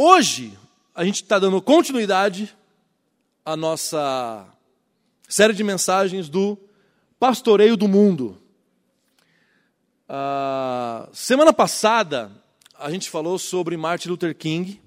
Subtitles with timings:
[0.00, 0.56] Hoje,
[0.94, 2.56] a gente está dando continuidade
[3.44, 4.46] à nossa
[5.28, 6.56] série de mensagens do
[7.18, 8.40] Pastoreio do Mundo.
[10.08, 12.30] Uh, semana passada,
[12.78, 14.80] a gente falou sobre Martin Luther King.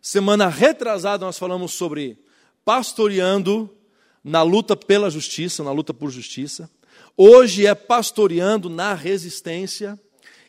[0.00, 2.18] Semana retrasada, nós falamos sobre
[2.64, 3.68] pastoreando
[4.24, 6.70] na luta pela justiça, na luta por justiça.
[7.14, 10.00] Hoje é pastoreando na resistência.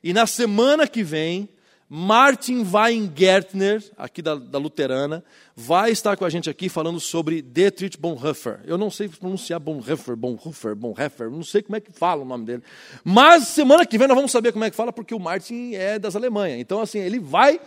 [0.02, 1.50] E na semana que vem,
[1.88, 5.24] Martin Weingärtner, aqui da, da, Luterana,
[5.56, 8.62] vai estar com a gente aqui falando sobre Dietrich Bonhoeffer.
[8.66, 12.46] Eu não sei pronunciar Bonhoeffer, Bonhoeffer, Bonhoeffer, não sei como é que fala o nome
[12.46, 12.64] dele.
[13.04, 16.00] Mas semana que vem nós vamos saber como é que fala, porque o Martin é
[16.00, 16.58] das Alemanha.
[16.58, 17.60] Então, assim, ele vai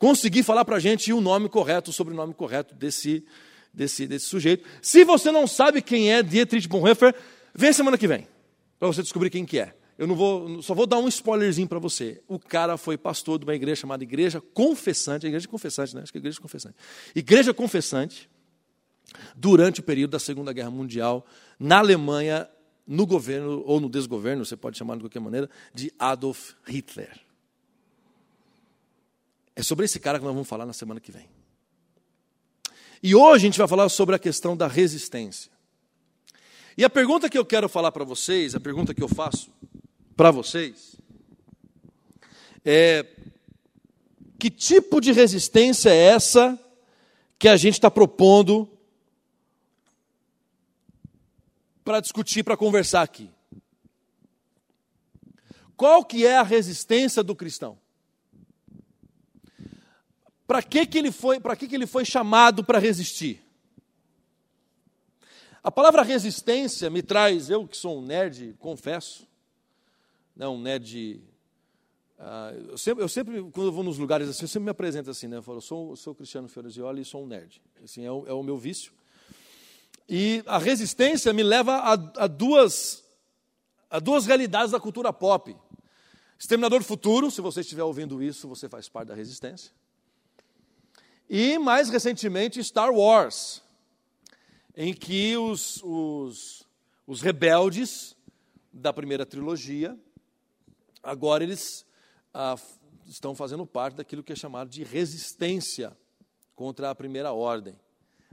[0.00, 3.24] conseguir falar para a gente o nome correto, o sobrenome correto desse,
[3.72, 4.66] desse, desse sujeito.
[4.82, 7.14] Se você não sabe quem é Dietrich Bonhoeffer,
[7.54, 8.26] vem semana que vem,
[8.80, 9.79] para você descobrir quem que é.
[10.00, 12.22] Eu não vou, só vou dar um spoilerzinho para você.
[12.26, 16.00] O cara foi pastor de uma igreja chamada Igreja Confessante, igreja confessante, né?
[16.00, 16.74] Acho que é igreja confessante.
[17.14, 18.30] Igreja confessante
[19.36, 21.26] durante o período da Segunda Guerra Mundial
[21.58, 22.48] na Alemanha,
[22.86, 27.20] no governo ou no desgoverno, você pode chamar de qualquer maneira, de Adolf Hitler.
[29.54, 31.28] É sobre esse cara que nós vamos falar na semana que vem.
[33.02, 35.52] E hoje a gente vai falar sobre a questão da resistência.
[36.74, 39.52] E a pergunta que eu quero falar para vocês, a pergunta que eu faço
[40.20, 40.96] para vocês
[42.62, 43.06] é
[44.38, 46.60] que tipo de resistência é essa
[47.38, 48.68] que a gente está propondo
[51.82, 53.30] para discutir, para conversar aqui?
[55.74, 57.78] Qual que é a resistência do cristão?
[60.46, 63.42] Para que, que ele foi, para que, que ele foi chamado para resistir?
[65.62, 69.29] A palavra resistência me traz, eu que sou um nerd, confesso,
[70.40, 71.22] né, um nerd.
[72.18, 75.10] Uh, eu, sempre, eu, sempre, quando eu vou nos lugares assim, eu sempre me apresento
[75.10, 75.36] assim, né?
[75.36, 77.60] Eu falo, sou, eu sou Cristiano Fiorizioli e sou um nerd.
[77.84, 78.90] Assim, é o, é o meu vício.
[80.08, 81.92] E a resistência me leva a,
[82.24, 83.04] a, duas,
[83.90, 85.54] a duas realidades da cultura pop.
[86.38, 89.70] Exterminador do Futuro, se você estiver ouvindo isso, você faz parte da resistência.
[91.28, 93.62] E, mais recentemente, Star Wars,
[94.74, 96.66] em que os, os,
[97.06, 98.16] os rebeldes
[98.72, 99.98] da primeira trilogia
[101.02, 101.86] agora eles
[102.32, 102.56] ah,
[103.06, 105.96] estão fazendo parte daquilo que é chamado de resistência
[106.54, 107.74] contra a primeira ordem.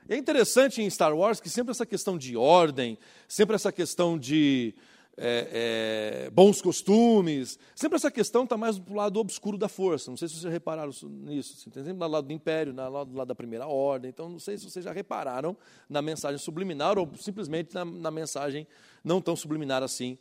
[0.10, 2.98] É interessante em Star Wars que sempre essa questão de ordem,
[3.28, 4.74] sempre essa questão de
[5.18, 10.12] é, é, bons costumes, sempre essa questão está mais do lado obscuro da força.
[10.12, 11.56] Não sei se vocês repararam nisso.
[11.58, 14.10] Assim, tem sempre do lado do império, do lado, do lado da primeira ordem.
[14.10, 15.58] Então, não sei se vocês já repararam
[15.90, 18.68] na mensagem subliminar ou simplesmente na, na mensagem
[19.04, 20.18] não tão subliminar assim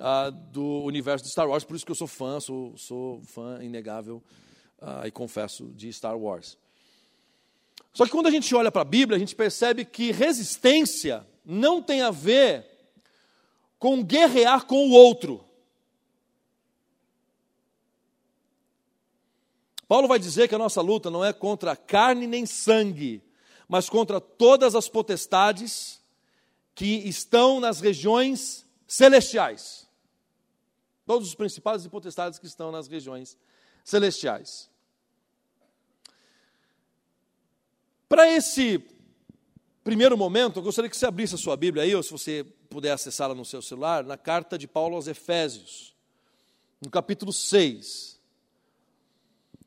[0.00, 3.62] uh, do universo de Star Wars, por isso que eu sou fã, sou, sou fã
[3.62, 4.22] inegável
[4.80, 6.56] uh, e confesso de Star Wars.
[7.92, 11.82] Só que quando a gente olha para a Bíblia, a gente percebe que resistência não
[11.82, 12.66] tem a ver
[13.78, 15.44] com guerrear com o outro.
[19.88, 23.22] Paulo vai dizer que a nossa luta não é contra carne nem sangue,
[23.68, 26.00] mas contra todas as potestades
[26.76, 29.89] que estão nas regiões celestiais
[31.10, 33.36] todos os principados e potestades que estão nas regiões
[33.82, 34.70] celestiais.
[38.08, 38.80] Para esse
[39.82, 42.92] primeiro momento, eu gostaria que você abrisse a sua Bíblia aí, ou se você puder
[42.92, 45.96] acessá-la no seu celular, na carta de Paulo aos Efésios,
[46.80, 48.20] no capítulo 6,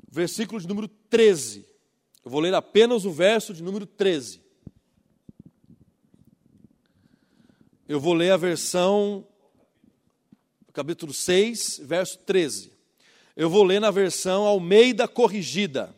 [0.09, 1.67] versículo de número 13.
[2.23, 4.41] Eu vou ler apenas o verso de número 13.
[7.85, 9.27] Eu vou ler a versão
[10.73, 12.73] capítulo 6, verso 13.
[13.35, 15.95] Eu vou ler na versão Almeida Corrigida,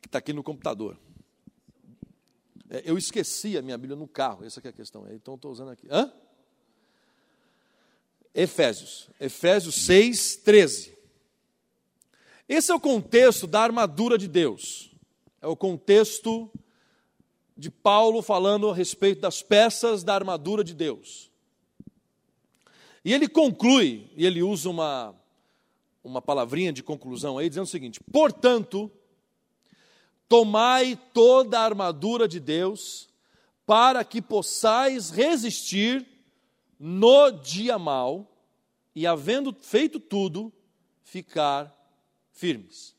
[0.00, 0.98] que está aqui no computador.
[2.70, 5.70] É, eu esqueci a minha Bíblia no carro, essa é a questão, então estou usando
[5.70, 5.86] aqui.
[5.90, 6.10] Hã?
[8.34, 10.96] Efésios, Efésios 6, 13.
[12.48, 14.90] Esse é o contexto da armadura de Deus.
[15.40, 16.50] É o contexto
[17.54, 21.31] de Paulo falando a respeito das peças da armadura de Deus.
[23.04, 25.14] E ele conclui, e ele usa uma,
[26.04, 28.90] uma palavrinha de conclusão aí, dizendo o seguinte: portanto,
[30.28, 33.08] tomai toda a armadura de Deus,
[33.66, 36.06] para que possais resistir
[36.78, 38.28] no dia mal,
[38.94, 40.52] e havendo feito tudo,
[41.02, 41.74] ficar
[42.32, 42.94] firmes.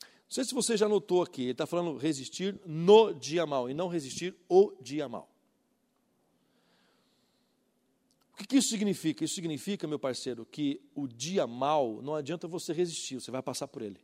[0.00, 3.74] Não sei se você já notou aqui, ele está falando resistir no dia mal, e
[3.74, 5.28] não resistir o dia mal.
[8.40, 9.24] O que isso significa?
[9.24, 13.68] Isso significa, meu parceiro, que o dia mal não adianta você resistir, você vai passar
[13.68, 14.00] por ele.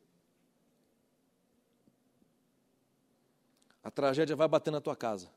[3.82, 5.30] A tragédia vai bater na tua casa.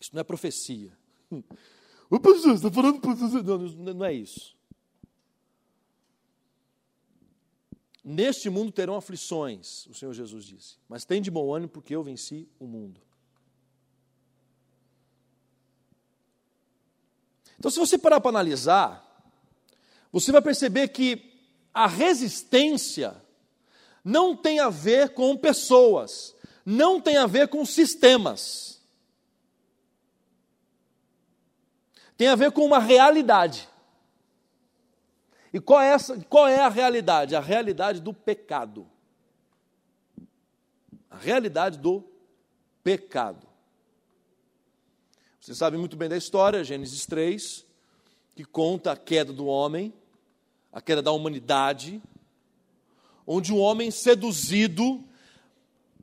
[0.00, 0.96] Isso não é profecia.
[2.12, 3.00] O pastor está falando
[3.44, 4.56] não, não é isso.
[8.02, 12.02] Neste mundo terão aflições, o Senhor Jesus disse, mas tem de bom ânimo porque eu
[12.02, 13.00] venci o mundo.
[17.60, 19.06] Então, se você parar para analisar,
[20.10, 21.30] você vai perceber que
[21.74, 23.14] a resistência
[24.02, 26.34] não tem a ver com pessoas,
[26.64, 28.80] não tem a ver com sistemas.
[32.16, 33.68] Tem a ver com uma realidade.
[35.52, 37.36] E qual é, essa, qual é a realidade?
[37.36, 38.88] A realidade do pecado.
[41.10, 42.02] A realidade do
[42.82, 43.49] pecado.
[45.50, 47.66] Você sabe muito bem da história, Gênesis 3,
[48.36, 49.92] que conta a queda do homem,
[50.72, 52.00] a queda da humanidade,
[53.26, 55.02] onde um homem seduzido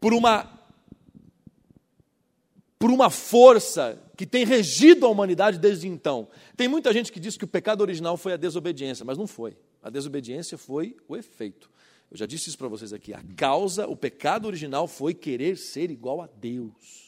[0.01, 0.53] por uma
[2.77, 6.27] por uma força que tem regido a humanidade desde então.
[6.57, 9.57] Tem muita gente que diz que o pecado original foi a desobediência, mas não foi.
[9.81, 11.71] A desobediência foi o efeito.
[12.11, 13.13] Eu já disse isso para vocês aqui.
[13.13, 17.06] A causa, o pecado original foi querer ser igual a Deus.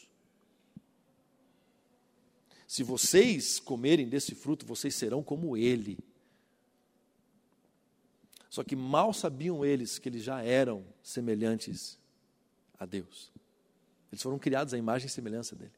[2.70, 5.98] Se vocês comerem desse fruto, vocês serão como ele.
[8.48, 11.98] Só que mal sabiam eles que eles já eram semelhantes
[12.78, 13.32] a Deus.
[14.12, 15.72] Eles foram criados à imagem e semelhança dele.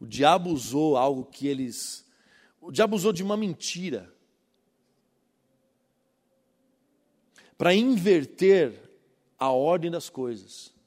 [0.00, 2.06] O diabo usou algo que eles.
[2.60, 4.14] O diabo usou de uma mentira
[7.56, 8.88] para inverter
[9.36, 10.77] a ordem das coisas.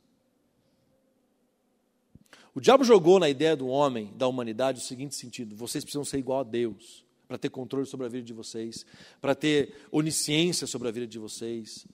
[2.54, 6.18] O diabo jogou na ideia do homem, da humanidade, o seguinte sentido: vocês precisam ser
[6.18, 8.86] igual a Deus, para ter controle sobre a vida de vocês,
[9.22, 11.88] para ter onisciência sobre a vida de vocês.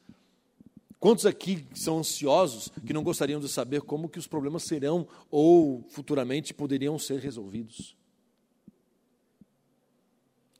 [0.99, 5.85] Quantos aqui são ansiosos que não gostariam de saber como que os problemas serão ou
[5.89, 7.95] futuramente poderiam ser resolvidos?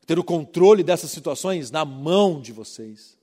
[0.06, 3.17] Ter o controle dessas situações na mão de vocês.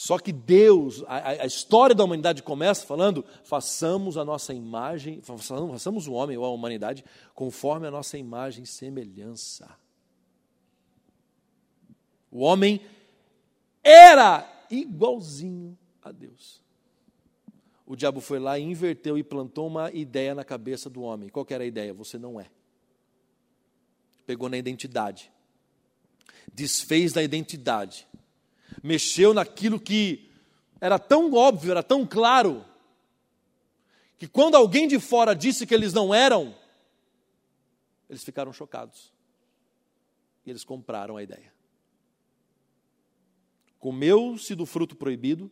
[0.00, 6.06] Só que Deus, a, a, história da humanidade começa falando: façamos a nossa imagem, façamos,
[6.06, 7.04] o homem ou a humanidade
[7.34, 9.68] conforme a nossa imagem e semelhança.
[12.30, 12.80] O homem
[13.82, 16.62] era igualzinho a Deus.
[17.84, 21.28] O diabo foi lá e inverteu e plantou uma ideia na cabeça do homem.
[21.28, 21.92] Qual era a ideia?
[21.92, 22.48] Você não é.
[24.24, 25.28] Pegou na identidade.
[26.54, 28.06] Desfez da identidade
[28.82, 30.30] mexeu naquilo que
[30.80, 32.64] era tão óbvio, era tão claro,
[34.16, 36.54] que quando alguém de fora disse que eles não eram,
[38.08, 39.12] eles ficaram chocados.
[40.44, 41.52] E eles compraram a ideia.
[43.78, 45.50] Comeu-se do fruto proibido,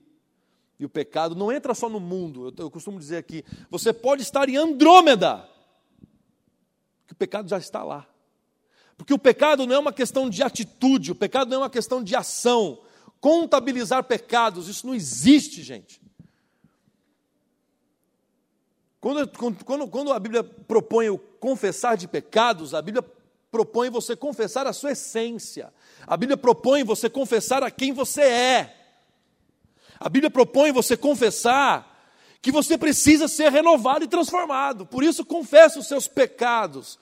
[0.78, 2.48] e o pecado não entra só no mundo.
[2.48, 5.48] Eu, eu costumo dizer aqui: você pode estar em Andrômeda,
[7.06, 8.06] que o pecado já está lá.
[8.96, 12.02] Porque o pecado não é uma questão de atitude, o pecado não é uma questão
[12.02, 12.80] de ação,
[13.26, 16.00] contabilizar pecados, isso não existe, gente.
[19.00, 19.28] Quando,
[19.64, 23.04] quando, quando a Bíblia propõe o confessar de pecados, a Bíblia
[23.50, 25.74] propõe você confessar a sua essência.
[26.06, 28.76] A Bíblia propõe você confessar a quem você é.
[29.98, 34.86] A Bíblia propõe você confessar que você precisa ser renovado e transformado.
[34.86, 36.96] Por isso, confessa os seus pecados.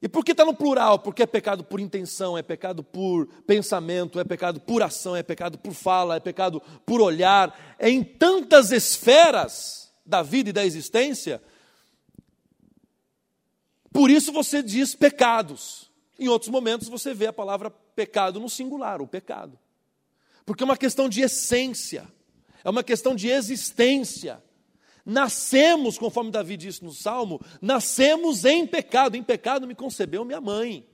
[0.00, 1.00] E por que está no plural?
[1.00, 5.58] Porque é pecado por intenção, é pecado por pensamento, é pecado por ação, é pecado
[5.58, 7.76] por fala, é pecado por olhar.
[7.78, 11.42] É em tantas esferas da vida e da existência.
[13.92, 15.90] Por isso você diz pecados.
[16.18, 19.58] Em outros momentos você vê a palavra pecado no singular, o pecado.
[20.46, 22.06] Porque é uma questão de essência,
[22.64, 24.42] é uma questão de existência.
[25.08, 29.16] Nascemos, conforme Davi disse no Salmo, nascemos em pecado.
[29.16, 30.86] Em pecado me concebeu minha mãe.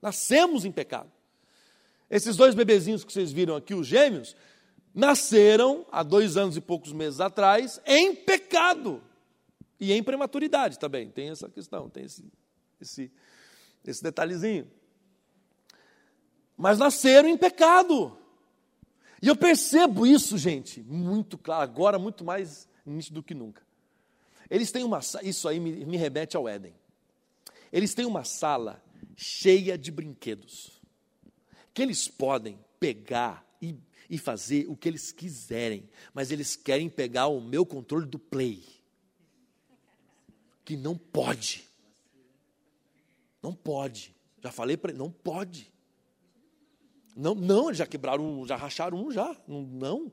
[0.00, 1.10] Nascemos em pecado.
[2.08, 4.36] Esses dois bebezinhos que vocês viram aqui, os gêmeos,
[4.94, 9.02] nasceram há dois anos e poucos meses atrás em pecado.
[9.80, 11.10] E em prematuridade também.
[11.10, 12.24] Tem essa questão, tem esse,
[12.80, 13.10] esse,
[13.84, 14.70] esse detalhezinho.
[16.56, 18.16] Mas nasceram em pecado.
[19.20, 23.62] E eu percebo isso, gente, muito claro, agora muito mais nítido do que nunca.
[24.48, 26.74] Eles têm uma isso aí me, me remete ao Éden.
[27.72, 28.82] Eles têm uma sala
[29.16, 30.76] cheia de brinquedos
[31.76, 33.78] que eles podem pegar e,
[34.08, 38.64] e fazer o que eles quiserem, mas eles querem pegar o meu controle do play.
[40.64, 41.68] Que não pode.
[43.42, 44.16] Não pode.
[44.42, 45.70] Já falei para não pode.
[47.14, 49.38] Não, não, já quebraram já racharam um já.
[49.46, 49.60] Não.
[49.60, 50.12] não.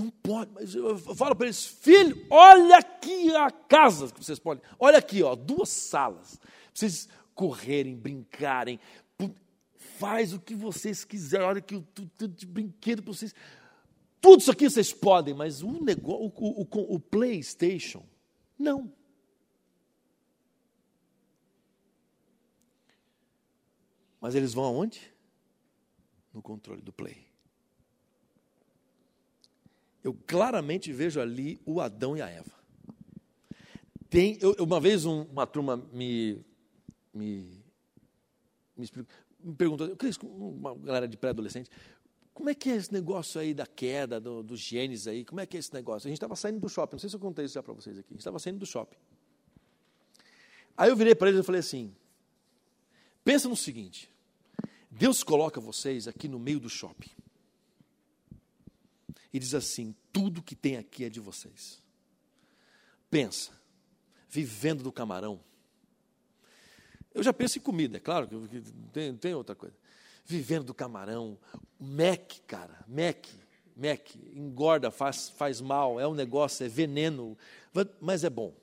[0.00, 4.64] Não pode, mas eu falo para eles, filho, olha aqui a casa que vocês podem.
[4.78, 6.40] Olha aqui, ó, duas salas.
[6.72, 8.80] Vocês correrem, brincarem,
[9.98, 13.34] faz o que vocês quiserem, olha que tudo de brinquedo para vocês.
[14.18, 18.02] Tudo isso aqui vocês podem, mas o negócio, o, o, o PlayStation,
[18.58, 18.90] não.
[24.18, 25.12] Mas eles vão aonde?
[26.32, 27.29] No controle do Play.
[30.02, 32.52] Eu claramente vejo ali o Adão e a Eva.
[34.08, 36.44] Tem, eu, uma vez um, uma turma me,
[37.14, 37.62] me,
[38.76, 38.86] me,
[39.40, 41.70] me perguntou, uma galera de pré-adolescente,
[42.32, 45.24] como é que é esse negócio aí da queda, do, genes aí?
[45.24, 46.08] Como é que é esse negócio?
[46.08, 47.98] A gente estava saindo do shopping, não sei se eu contei isso já para vocês
[47.98, 48.08] aqui.
[48.08, 48.96] A gente estava saindo do shopping.
[50.76, 51.94] Aí eu virei para eles e falei assim:
[53.22, 54.10] pensa no seguinte,
[54.90, 57.10] Deus coloca vocês aqui no meio do shopping
[59.32, 61.82] e diz assim: tudo que tem aqui é de vocês.
[63.10, 63.52] Pensa,
[64.28, 65.40] vivendo do camarão,
[67.12, 69.74] eu já penso em comida, é claro que tem, tem outra coisa.
[70.24, 71.36] Vivendo do camarão,
[71.78, 73.26] Mac, cara, Mac,
[73.76, 77.36] Mac, engorda, faz, faz mal, é um negócio, é veneno,
[78.00, 78.54] mas é bom.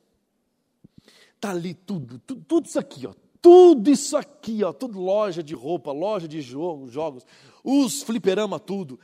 [1.36, 5.54] Está ali tudo, tudo, tudo isso aqui, ó, tudo isso aqui, ó, tudo loja de
[5.54, 7.26] roupa, loja de jogo, jogos,
[7.64, 8.98] os fliperama, tudo.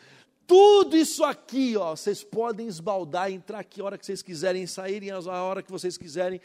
[0.46, 5.10] Tudo isso aqui, ó, vocês podem esbaldar, entrar aqui a hora que vocês quiserem, saírem
[5.10, 6.42] a hora que vocês quiserem,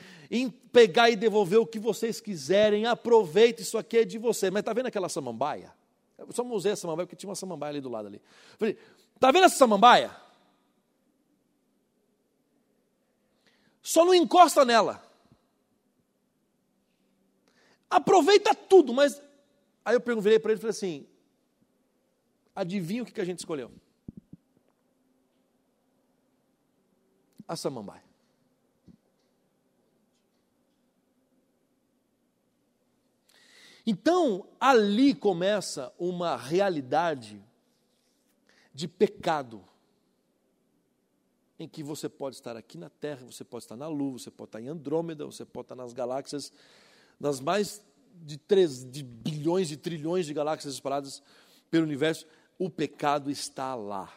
[0.72, 4.50] pegar e devolver o que vocês quiserem, aproveite, isso aqui é de você.
[4.50, 5.72] Mas está vendo aquela samambaia?
[6.16, 8.22] Eu só não usei a samambaia porque tinha uma samambaia ali do lado ali.
[8.56, 8.78] Falei,
[9.14, 10.10] está vendo essa samambaia?
[13.82, 15.02] Só não encosta nela.
[17.90, 19.20] Aproveita tudo, mas.
[19.84, 21.06] Aí eu virei para ele e falei assim:
[22.54, 23.72] adivinha o que a gente escolheu?
[27.48, 28.04] A samambaia.
[33.86, 37.42] Então, ali começa uma realidade
[38.74, 39.64] de pecado,
[41.58, 44.48] em que você pode estar aqui na Terra, você pode estar na Lua, você pode
[44.48, 46.52] estar em Andrômeda, você pode estar nas galáxias,
[47.18, 47.82] nas mais
[48.14, 51.22] de, três, de bilhões, de trilhões de galáxias espalhadas
[51.70, 52.26] pelo universo,
[52.58, 54.12] o pecado está lá.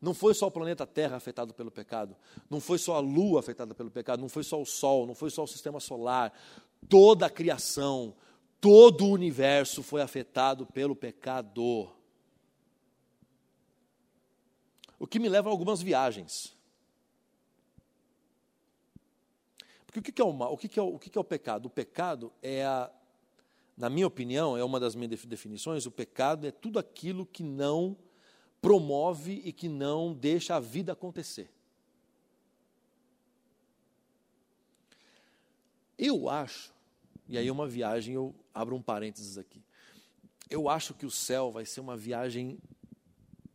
[0.00, 2.16] Não foi só o planeta Terra afetado pelo pecado,
[2.50, 5.30] não foi só a Lua afetada pelo pecado, não foi só o Sol, não foi
[5.30, 6.32] só o sistema solar.
[6.88, 8.14] Toda a criação,
[8.60, 11.90] todo o universo foi afetado pelo pecado.
[14.98, 16.54] O que me leva a algumas viagens.
[19.86, 20.52] Porque o que é o mal?
[20.52, 21.66] O que é o, o, que é o pecado?
[21.66, 22.90] O pecado é a,
[23.76, 27.96] na minha opinião, é uma das minhas definições, o pecado é tudo aquilo que não
[28.66, 31.48] promove e que não deixa a vida acontecer.
[35.96, 36.74] Eu acho,
[37.28, 39.62] e aí é uma viagem, eu abro um parênteses aqui.
[40.50, 42.58] Eu acho que o céu vai ser uma viagem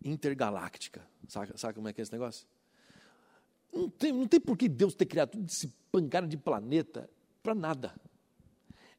[0.02, 1.06] intergaláctica.
[1.28, 2.48] Sabe como é que é esse negócio?
[3.74, 7.10] Não tem, não tem por que Deus ter criado tudo esse pancada de planeta
[7.44, 7.94] para nada.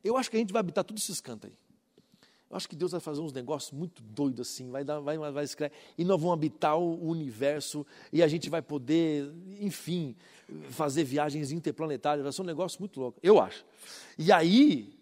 [0.04, 1.57] Eu acho que a gente vai habitar todos esses cantos aí.
[2.52, 5.42] Eu acho que Deus vai fazer uns negócios muito doidos assim, vai dar, vai, vai
[5.42, 10.14] escrever, e nós vamos habitar o universo e a gente vai poder, enfim,
[10.68, 13.64] fazer viagens interplanetárias, vai ser um negócio muito louco, eu acho.
[14.18, 14.94] E aí,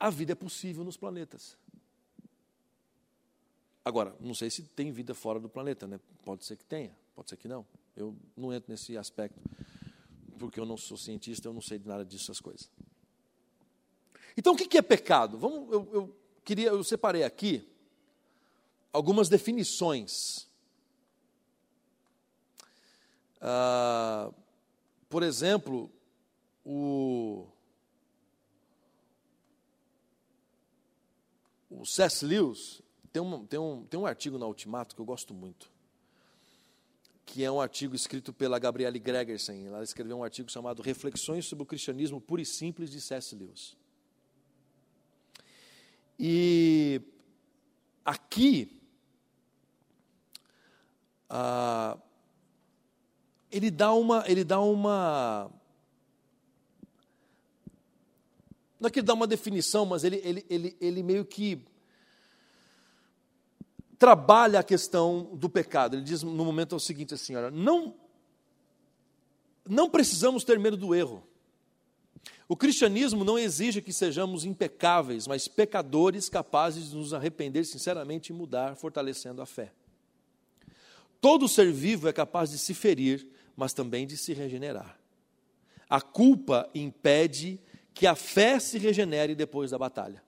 [0.00, 1.56] a vida é possível nos planetas.
[3.84, 6.00] Agora, não sei se tem vida fora do planeta, né?
[6.24, 7.64] Pode ser que tenha, pode ser que não.
[7.96, 9.40] Eu não entro nesse aspecto,
[10.36, 12.68] porque eu não sou cientista, eu não sei de nada dessas coisas.
[14.36, 15.38] Então, o que é pecado?
[15.38, 17.68] Vamos, eu, eu queria, eu separei aqui
[18.92, 20.48] algumas definições.
[23.40, 24.30] Ah,
[25.08, 25.90] por exemplo,
[26.64, 27.46] o,
[31.70, 32.24] o C.S.
[32.24, 32.82] Lewis
[33.12, 35.70] tem um, tem, um, tem um artigo na Ultimato que eu gosto muito,
[37.24, 39.66] que é um artigo escrito pela Gabriele Gregersen.
[39.66, 43.34] Ela escreveu um artigo chamado Reflexões sobre o Cristianismo Puro e Simples de C.S.
[43.34, 43.79] Lewis.
[46.22, 47.00] E
[48.04, 48.78] aqui,
[51.30, 51.96] ah,
[53.50, 55.50] ele dá uma, ele dá uma,
[58.78, 61.66] Não é que ele dá uma definição, mas ele, ele, ele, ele meio que
[63.98, 65.96] trabalha a questão do pecado.
[65.96, 67.94] Ele diz no momento é o seguinte assim, olha, não
[69.68, 71.22] não precisamos ter medo do erro.
[72.50, 78.32] O cristianismo não exige que sejamos impecáveis, mas pecadores capazes de nos arrepender sinceramente e
[78.32, 79.70] mudar, fortalecendo a fé.
[81.20, 83.24] Todo ser vivo é capaz de se ferir,
[83.56, 84.98] mas também de se regenerar.
[85.88, 87.60] A culpa impede
[87.94, 90.20] que a fé se regenere depois da batalha.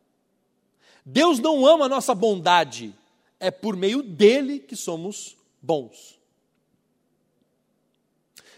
[1.05, 2.95] Deus não ama a nossa bondade,
[3.41, 6.21] é por meio dele que somos bons.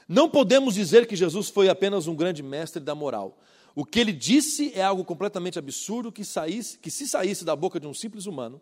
[0.07, 3.39] Não podemos dizer que Jesus foi apenas um grande mestre da moral.
[3.75, 7.81] O que ele disse é algo completamente absurdo que, saísse, que se saísse da boca
[7.81, 8.61] de um simples humano.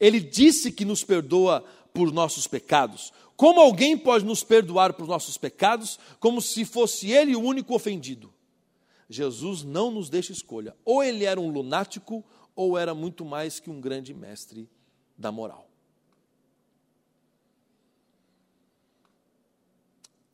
[0.00, 3.12] Ele disse que nos perdoa por nossos pecados.
[3.36, 8.32] Como alguém pode nos perdoar por nossos pecados, como se fosse ele o único ofendido?
[9.08, 10.74] Jesus não nos deixa escolha.
[10.84, 12.24] Ou ele era um lunático,
[12.56, 14.68] ou era muito mais que um grande mestre
[15.16, 15.68] da moral.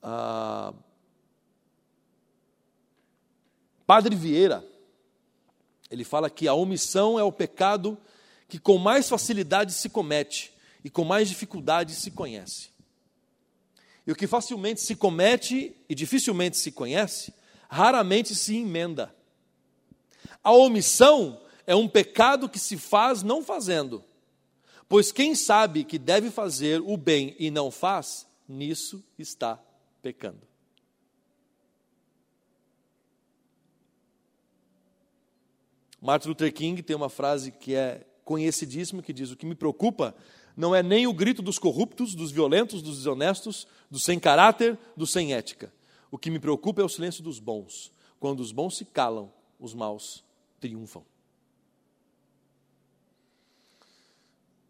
[0.02, 0.72] Ah,
[3.90, 4.64] Padre Vieira,
[5.90, 7.98] ele fala que a omissão é o pecado
[8.48, 10.52] que com mais facilidade se comete
[10.84, 12.68] e com mais dificuldade se conhece.
[14.06, 17.34] E o que facilmente se comete e dificilmente se conhece,
[17.68, 19.12] raramente se emenda.
[20.40, 24.04] A omissão é um pecado que se faz não fazendo,
[24.88, 29.60] pois quem sabe que deve fazer o bem e não faz, nisso está
[30.00, 30.49] pecando.
[36.00, 40.14] Martin Luther King tem uma frase que é conhecidíssima que diz: O que me preocupa
[40.56, 45.10] não é nem o grito dos corruptos, dos violentos, dos desonestos, dos sem caráter, dos
[45.12, 45.72] sem ética.
[46.10, 47.92] O que me preocupa é o silêncio dos bons.
[48.18, 50.24] Quando os bons se calam, os maus
[50.58, 51.02] triunfam.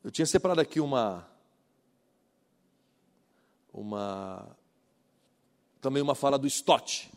[0.02, 1.28] Eu tinha separado aqui uma
[3.72, 4.56] uma
[5.80, 7.10] também uma fala do Stott.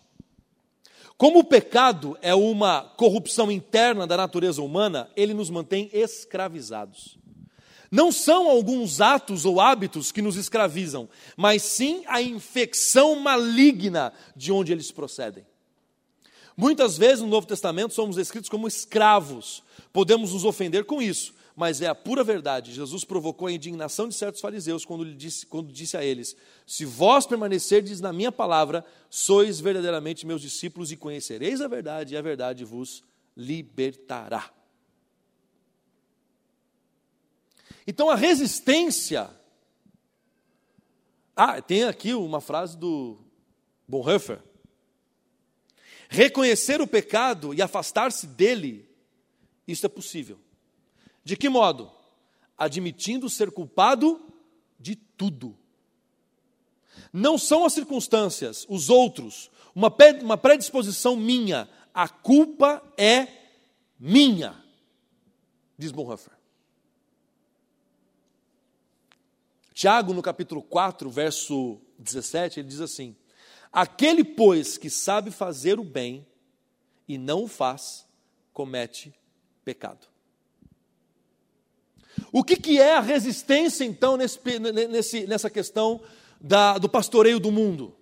[1.18, 7.18] Como o pecado é uma corrupção interna da natureza humana, ele nos mantém escravizados.
[7.92, 14.52] Não são alguns atos ou hábitos que nos escravizam, mas sim a infecção maligna de
[14.52, 15.46] onde eles procedem.
[16.58, 21.82] Muitas vezes no Novo Testamento somos escritos como escravos, podemos nos ofender com isso, mas
[21.82, 22.74] é a pura verdade.
[22.74, 26.36] Jesus provocou a indignação de certos fariseus quando, disse, quando disse a eles:
[26.66, 32.18] Se vós permanecerdes na minha palavra, sois verdadeiramente meus discípulos e conhecereis a verdade, e
[32.18, 33.04] a verdade vos
[33.38, 34.52] libertará.
[37.86, 39.30] Então a resistência.
[41.36, 43.18] Ah, tem aqui uma frase do
[43.88, 44.40] Bonhoeffer.
[46.10, 48.88] Reconhecer o pecado e afastar-se dele,
[49.68, 50.40] isso é possível.
[51.24, 51.92] De que modo?
[52.58, 54.22] Admitindo ser culpado
[54.80, 55.58] de tudo.
[57.12, 61.70] Não são as circunstâncias, os outros, uma predisposição minha.
[61.94, 63.28] A culpa é
[64.00, 64.62] minha,
[65.78, 66.34] diz Bonhoeffer.
[69.74, 73.16] Tiago, no capítulo 4, verso 17, ele diz assim:
[73.72, 76.26] Aquele, pois, que sabe fazer o bem
[77.08, 78.06] e não o faz,
[78.54, 79.14] comete
[79.66, 80.13] pecado.
[82.34, 84.40] O que, que é a resistência, então, nesse,
[84.90, 86.02] nesse, nessa questão
[86.42, 87.96] da, do pastoreio do mundo?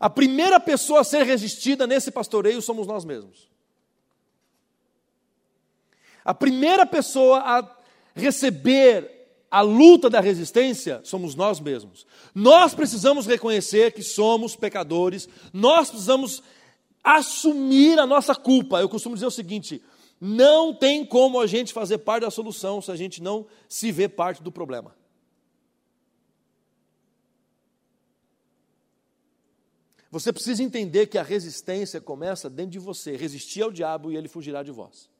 [0.00, 3.46] A primeira pessoa a ser resistida nesse pastoreio somos nós mesmos.
[6.24, 7.76] A primeira pessoa a
[8.14, 12.06] receber a luta da resistência somos nós mesmos.
[12.34, 16.42] Nós precisamos reconhecer que somos pecadores, nós precisamos
[17.04, 18.80] assumir a nossa culpa.
[18.80, 19.82] Eu costumo dizer o seguinte:
[20.24, 24.08] não tem como a gente fazer parte da solução se a gente não se vê
[24.08, 24.94] parte do problema.
[30.12, 33.16] Você precisa entender que a resistência começa dentro de você.
[33.16, 35.10] Resistir ao diabo e ele fugirá de vós.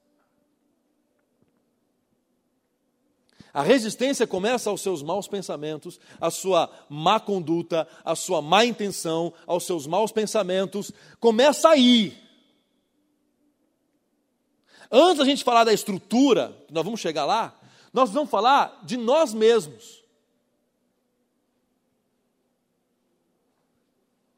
[3.53, 9.33] A resistência começa aos seus maus pensamentos, à sua má conduta, à sua má intenção,
[9.45, 10.93] aos seus maus pensamentos.
[11.19, 12.22] Começa aí.
[14.95, 17.59] Antes da gente falar da estrutura, nós vamos chegar lá,
[17.91, 20.03] nós vamos falar de nós mesmos.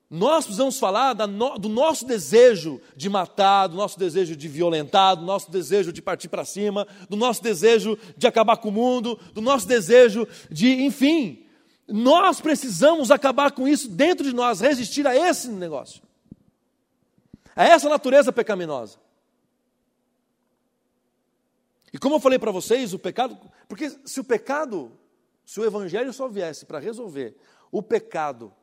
[0.09, 5.51] Nós precisamos falar do nosso desejo de matar, do nosso desejo de violentar, do nosso
[5.51, 9.67] desejo de partir para cima, do nosso desejo de acabar com o mundo, do nosso
[9.67, 11.45] desejo de, enfim,
[11.85, 16.01] nós precisamos acabar com isso dentro de nós, resistir a esse negócio,
[17.53, 19.04] a essa natureza pecaminosa.
[21.95, 23.39] E como eu falei para vocês, o pecado.
[23.69, 24.91] Porque se o pecado,
[25.45, 27.37] se o evangelho só viesse para resolver
[27.71, 28.53] o pecado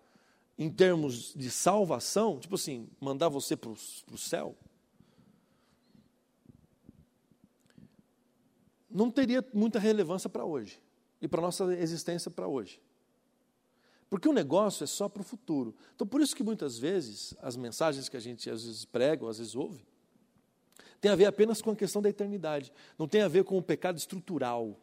[0.58, 4.54] em termos de salvação, tipo assim, mandar você para o céu,
[8.90, 10.78] não teria muita relevância para hoje
[11.18, 12.82] e para a nossa existência para hoje.
[14.10, 15.74] Porque o negócio é só para o futuro.
[15.94, 19.30] Então, por isso que muitas vezes as mensagens que a gente às vezes prega, ou
[19.30, 19.90] às vezes ouve,
[21.02, 22.72] tem a ver apenas com a questão da eternidade.
[22.96, 24.78] Não tem a ver com o pecado estrutural.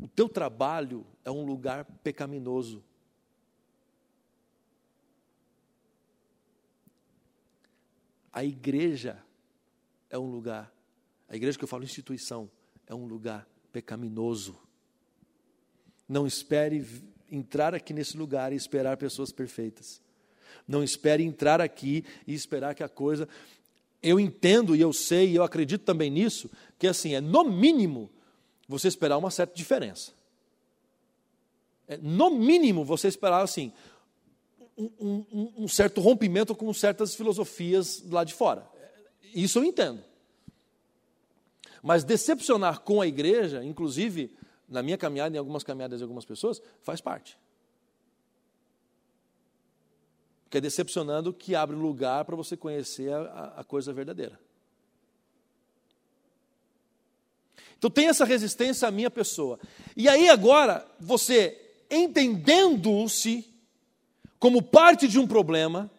[0.00, 2.82] O teu trabalho é um lugar pecaminoso.
[8.32, 9.22] A igreja
[10.08, 10.72] é um lugar,
[11.28, 12.50] a igreja que eu falo instituição,
[12.86, 14.58] é um lugar pecaminoso.
[16.08, 20.00] Não espere entrar aqui nesse lugar e esperar pessoas perfeitas.
[20.66, 23.28] Não espere entrar aqui e esperar que a coisa.
[24.02, 28.10] Eu entendo e eu sei e eu acredito também nisso, que assim, é no mínimo
[28.68, 30.12] você esperar uma certa diferença.
[31.86, 33.72] É, no mínimo você esperar assim,
[34.76, 38.66] um, um, um certo rompimento com certas filosofias lá de fora.
[39.34, 40.02] Isso eu entendo.
[41.82, 44.32] Mas decepcionar com a igreja, inclusive
[44.68, 47.36] na minha caminhada, em algumas caminhadas de algumas pessoas, faz parte.
[50.52, 54.38] Porque é decepcionando que abre lugar para você conhecer a, a coisa verdadeira.
[57.78, 59.58] Então tem essa resistência à minha pessoa.
[59.96, 61.58] E aí agora, você
[61.90, 63.50] entendendo-se
[64.38, 65.90] como parte de um problema,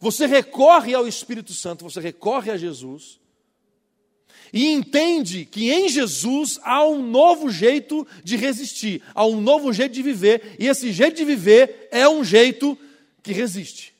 [0.00, 3.20] você recorre ao Espírito Santo, você recorre a Jesus,
[4.52, 9.92] e entende que em Jesus há um novo jeito de resistir, há um novo jeito
[9.92, 12.78] de viver, e esse jeito de viver é um jeito
[13.22, 13.94] que resiste.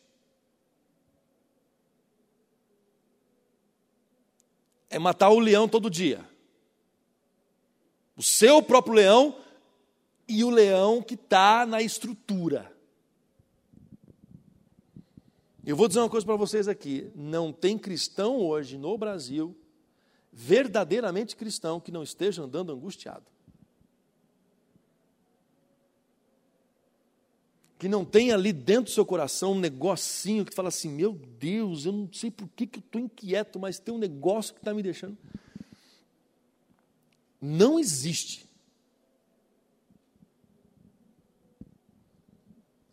[4.90, 6.26] É matar o leão todo dia.
[8.16, 9.37] O seu próprio leão
[10.26, 12.72] e o leão que está na estrutura.
[15.64, 19.54] Eu vou dizer uma coisa para vocês aqui: não tem cristão hoje no Brasil
[20.40, 23.24] verdadeiramente cristão que não esteja andando angustiado.
[27.77, 31.87] Que não tenha ali dentro do seu coração um negocinho que fala assim: meu Deus,
[31.87, 34.72] eu não sei por que, que eu estou inquieto, mas tem um negócio que está
[34.72, 35.18] me deixando.
[37.40, 38.47] Não existe.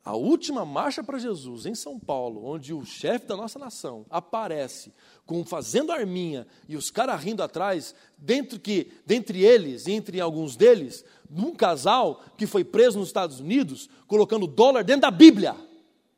[0.05, 4.93] A última marcha para Jesus em São Paulo, onde o chefe da nossa nação aparece
[5.25, 11.03] com fazendo arminha e os caras rindo atrás, dentro que, dentre eles, entre alguns deles,
[11.27, 15.55] num casal que foi preso nos Estados Unidos, colocando dólar dentro da Bíblia,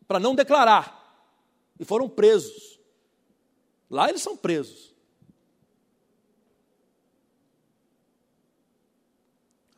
[0.06, 0.94] para não declarar.
[1.80, 2.78] E foram presos.
[3.90, 4.94] Lá eles são presos.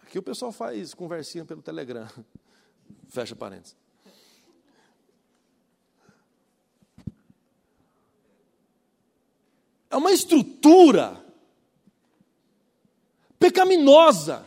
[0.02, 2.08] Aqui o pessoal faz conversinha pelo Telegram.
[3.08, 3.78] Fecha parênteses.
[9.90, 11.24] É uma estrutura
[13.40, 14.46] pecaminosa.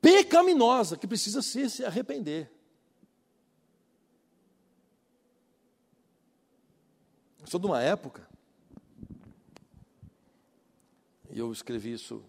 [0.00, 2.50] Pecaminosa, que precisa se, se arrepender.
[7.40, 8.28] Eu sou de uma época,
[11.30, 12.24] e eu escrevi isso.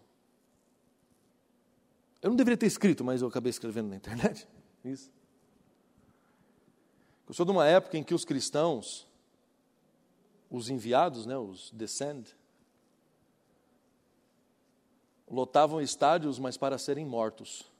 [2.22, 4.48] Eu não deveria ter escrito, mas eu acabei escrevendo na internet.
[4.84, 5.12] Isso.
[7.28, 9.08] Eu sou de uma época em que os cristãos
[10.50, 12.36] os enviados, né, os descend,
[15.30, 17.72] lotavam estádios, mas para serem mortos.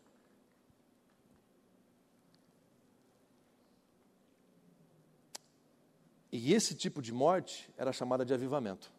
[6.32, 8.92] E esse tipo de morte era chamada de avivamento.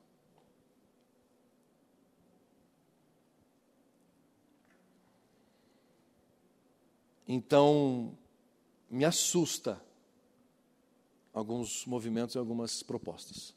[7.28, 8.16] Então,
[8.88, 9.78] me assusta
[11.36, 13.54] alguns movimentos e algumas propostas.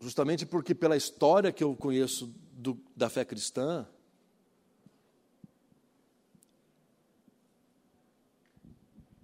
[0.00, 3.86] Justamente porque, pela história que eu conheço do, da fé cristã,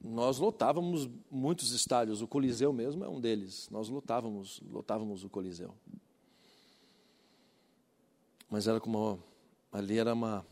[0.01, 3.69] nós lotávamos muitos estádios, o Coliseu mesmo é um deles.
[3.69, 5.75] Nós lotávamos, lotávamos o Coliseu.
[8.49, 9.21] Mas era como
[9.73, 10.47] ali era uma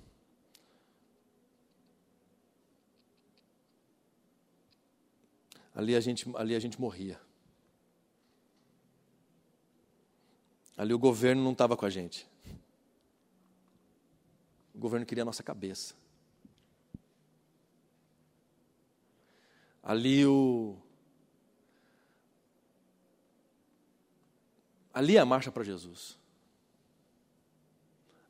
[5.75, 7.21] ali a gente, ali a gente morria.
[10.77, 12.27] Ali o governo não estava com a gente.
[14.75, 15.95] O governo queria a nossa cabeça.
[19.83, 20.77] Ali o.
[24.93, 26.19] Ali é a marcha para Jesus.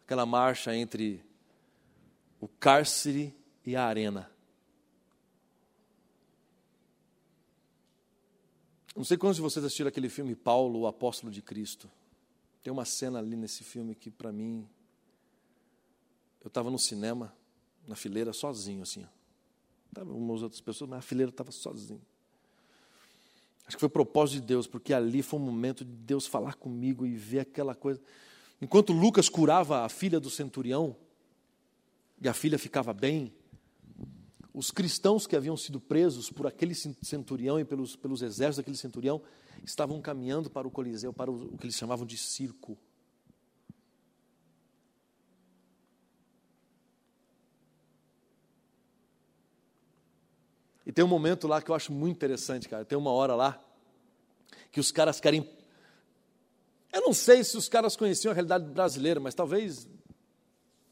[0.04, 1.24] Aquela marcha entre
[2.40, 4.30] o cárcere e a arena.
[9.00, 11.90] Não sei quantos de vocês assistiram aquele filme Paulo, o Apóstolo de Cristo.
[12.62, 14.68] Tem uma cena ali nesse filme que, para mim,
[16.42, 17.34] eu estava no cinema,
[17.88, 19.06] na fileira, sozinho, assim.
[19.88, 22.02] Estavam umas outras pessoas, mas a fileira estava sozinho.
[23.66, 27.06] Acho que foi propósito de Deus, porque ali foi um momento de Deus falar comigo
[27.06, 28.02] e ver aquela coisa.
[28.60, 30.94] Enquanto Lucas curava a filha do centurião,
[32.20, 33.32] e a filha ficava bem,
[34.52, 39.22] os cristãos que haviam sido presos por aquele centurião e pelos, pelos exércitos daquele centurião
[39.64, 42.76] estavam caminhando para o Coliseu, para o, o que eles chamavam de circo.
[50.84, 52.84] E tem um momento lá que eu acho muito interessante, cara.
[52.84, 53.62] Tem uma hora lá
[54.72, 55.48] que os caras querem.
[56.92, 59.88] Eu não sei se os caras conheciam a realidade brasileira, mas talvez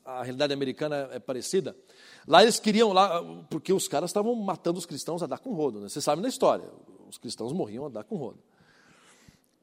[0.09, 1.77] a realidade americana é parecida.
[2.27, 5.81] Lá eles queriam, lá, porque os caras estavam matando os cristãos a dar com rodo,
[5.81, 5.88] né?
[5.88, 6.66] Você sabe da história.
[7.07, 8.38] Os cristãos morriam a dar com rodo.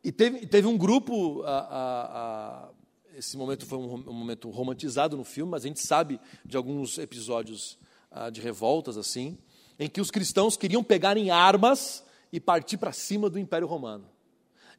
[0.03, 2.69] E teve, teve um grupo, a, a, a,
[3.15, 6.99] esse momento foi um, um, momento romantizado no filme, mas a gente sabe de alguns
[6.99, 7.79] episódios
[8.12, 9.38] ah, de revoltas assim
[9.79, 14.05] em que os cristãos queriam pegar em armas e partir para cima do Império Romano.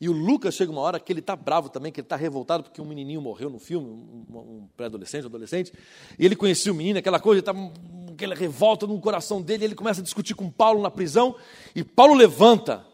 [0.00, 2.64] E o Lucas chega uma hora que ele está bravo também, que ele está revoltado
[2.64, 5.72] porque um menininho morreu no filme, um, um pré-adolescente, adolescente,
[6.18, 7.72] e ele conhecia o menino, aquela coisa, estava
[8.12, 11.36] aquela revolta no coração dele, ele começa a discutir com Paulo na prisão,
[11.74, 12.84] e Paulo levanta,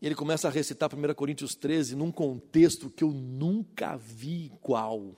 [0.00, 5.14] e ele começa a recitar 1 Coríntios 13 num contexto que eu nunca vi igual.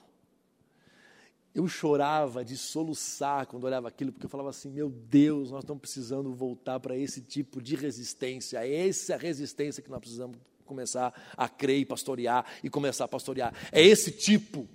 [1.59, 5.81] Eu chorava de soluçar quando olhava aquilo, porque eu falava assim: meu Deus, nós estamos
[5.81, 8.65] precisando voltar para esse tipo de resistência.
[8.65, 13.07] Essa é a resistência que nós precisamos começar a crer e pastorear e começar a
[13.09, 13.53] pastorear.
[13.73, 14.69] É esse tipo.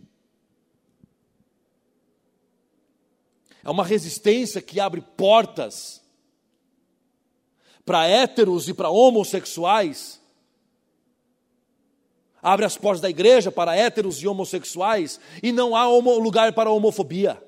[3.64, 6.03] É uma resistência que abre portas
[7.83, 10.20] para héteros e para homossexuais
[12.44, 17.42] abre as portas da igreja para héteros e homossexuais e não há lugar para homofobia.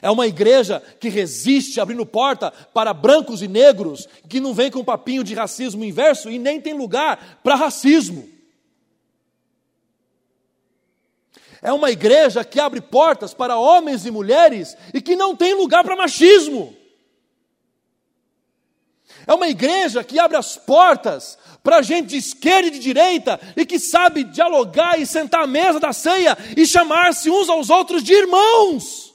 [0.00, 4.84] É uma igreja que resiste abrindo porta para brancos e negros, que não vem com
[4.84, 8.28] papinho de racismo inverso e nem tem lugar para racismo.
[11.60, 15.84] É uma igreja que abre portas para homens e mulheres e que não tem lugar
[15.84, 16.76] para machismo.
[19.26, 23.64] É uma igreja que abre as portas para gente de esquerda e de direita e
[23.64, 28.12] que sabe dialogar e sentar à mesa da ceia e chamar-se uns aos outros de
[28.12, 29.12] irmãos.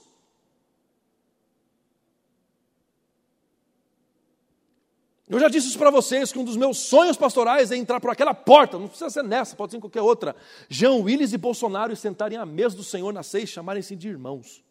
[5.30, 8.10] Eu já disse isso para vocês, que um dos meus sonhos pastorais é entrar por
[8.10, 10.34] aquela porta, não precisa ser nessa, pode ser em qualquer outra.
[10.70, 14.63] Jean Willis e Bolsonaro sentarem à mesa do Senhor na ceia e chamarem-se de irmãos.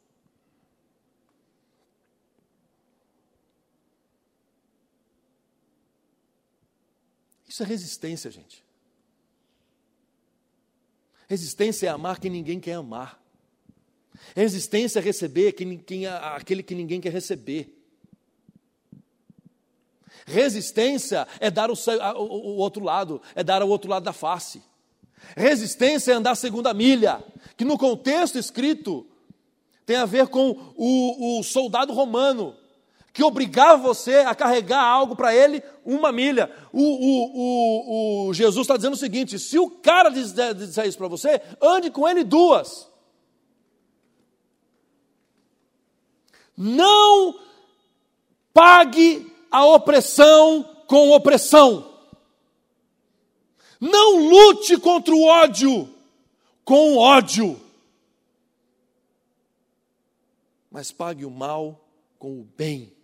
[7.57, 8.63] Isso é resistência, gente.
[11.27, 13.19] Resistência é amar quem ninguém quer amar.
[14.35, 17.75] Resistência é receber quem, quem, aquele que ninguém quer receber.
[20.27, 24.63] Resistência é dar o, o, o outro lado, é dar o outro lado da face.
[25.35, 27.25] Resistência é andar segunda milha,
[27.57, 29.07] que no contexto escrito
[29.87, 32.55] tem a ver com o, o soldado romano
[33.17, 36.55] que obrigava você a carregar algo para ele uma milha.
[36.71, 41.09] O, o, o, o Jesus está dizendo o seguinte: se o cara disser isso para
[41.09, 42.87] você, ande com ele duas.
[46.55, 47.41] Não
[48.53, 51.91] pague a opressão com opressão.
[53.81, 55.89] Não lute contra o ódio
[56.67, 57.59] com ódio.
[60.71, 61.83] Mas pague o mal
[62.19, 62.96] com o bem.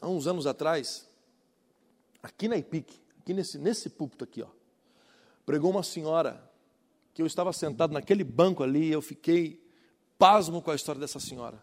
[0.00, 1.08] Há uns anos atrás,
[2.22, 4.48] aqui na IPIC, aqui nesse, nesse púlpito aqui, ó,
[5.44, 6.48] pregou uma senhora
[7.14, 9.60] que eu estava sentado naquele banco ali e eu fiquei
[10.18, 11.60] pasmo com a história dessa senhora.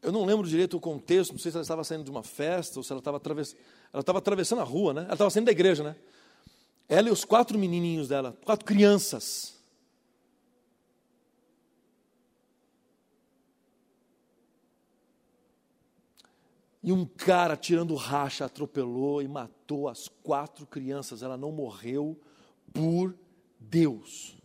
[0.00, 2.78] Eu não lembro direito o contexto, não sei se ela estava saindo de uma festa
[2.78, 3.58] ou se ela estava atravessando,
[3.92, 5.02] ela estava atravessando a rua, né?
[5.02, 5.96] Ela estava saindo da igreja, né?
[6.88, 9.55] Ela e os quatro menininhos dela, quatro crianças.
[16.86, 21.20] E um cara tirando racha atropelou e matou as quatro crianças.
[21.20, 22.16] Ela não morreu
[22.72, 23.12] por
[23.58, 24.36] Deus.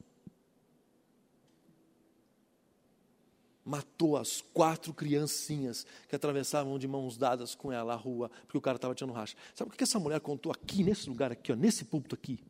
[3.64, 8.62] Matou as quatro criancinhas que atravessavam de mãos dadas com ela a rua, porque o
[8.62, 9.38] cara estava tirando racha.
[9.54, 12.44] Sabe o que essa mulher contou aqui, nesse lugar aqui, ó, nesse púlpito aqui?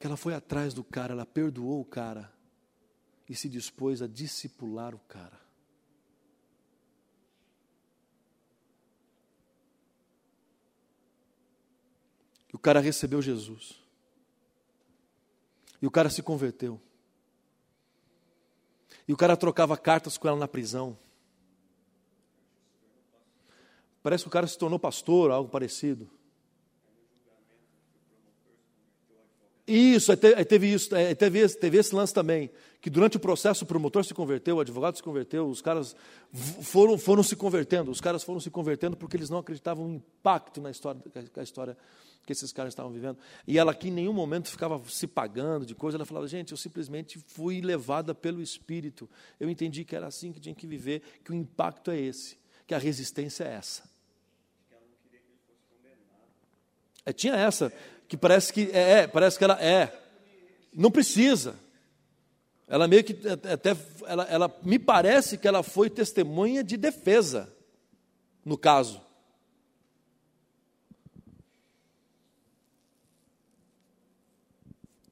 [0.00, 2.37] Que ela foi atrás do cara, ela perdoou o cara
[3.28, 5.38] e se dispôs a discipular o cara.
[12.52, 13.78] E o cara recebeu Jesus.
[15.80, 16.80] E o cara se converteu.
[19.06, 20.98] E o cara trocava cartas com ela na prisão.
[24.02, 26.10] Parece que o cara se tornou pastor, algo parecido.
[29.66, 30.88] Isso, teve isso,
[31.18, 34.60] teve esse, teve esse lance também, que durante o processo o promotor se converteu, o
[34.60, 35.96] advogado se converteu, os caras
[36.62, 40.60] foram, foram se convertendo, os caras foram se convertendo porque eles não acreditavam no impacto
[40.60, 41.00] na história,
[41.32, 41.76] que a história
[42.24, 43.16] que esses caras estavam vivendo.
[43.46, 46.58] E ela aqui em nenhum momento ficava se pagando de coisa, ela falava, gente, eu
[46.58, 49.08] simplesmente fui levada pelo Espírito,
[49.40, 52.36] eu entendi que era assim que tinha que viver, que o impacto é esse,
[52.66, 53.88] que a resistência é essa.
[57.04, 57.72] É, tinha essa,
[58.06, 59.98] que parece que é, é, parece que ela é.
[60.74, 61.58] Não precisa.
[62.68, 63.16] Ela meio que
[63.50, 63.74] até
[64.06, 67.52] ela, ela me parece que ela foi testemunha de defesa
[68.44, 69.00] no caso.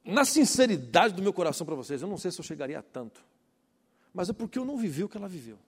[0.05, 3.21] Na sinceridade do meu coração para vocês, eu não sei se eu chegaria a tanto.
[4.13, 5.59] Mas é porque eu não vivi o que ela viveu.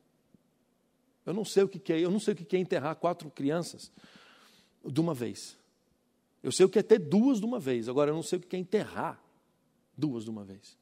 [1.25, 3.91] Eu não sei o que é, eu não sei o que é enterrar quatro crianças
[4.85, 5.57] de uma vez.
[6.41, 8.41] Eu sei o que é ter duas de uma vez, agora eu não sei o
[8.41, 9.21] que é enterrar
[9.97, 10.77] duas de uma vez,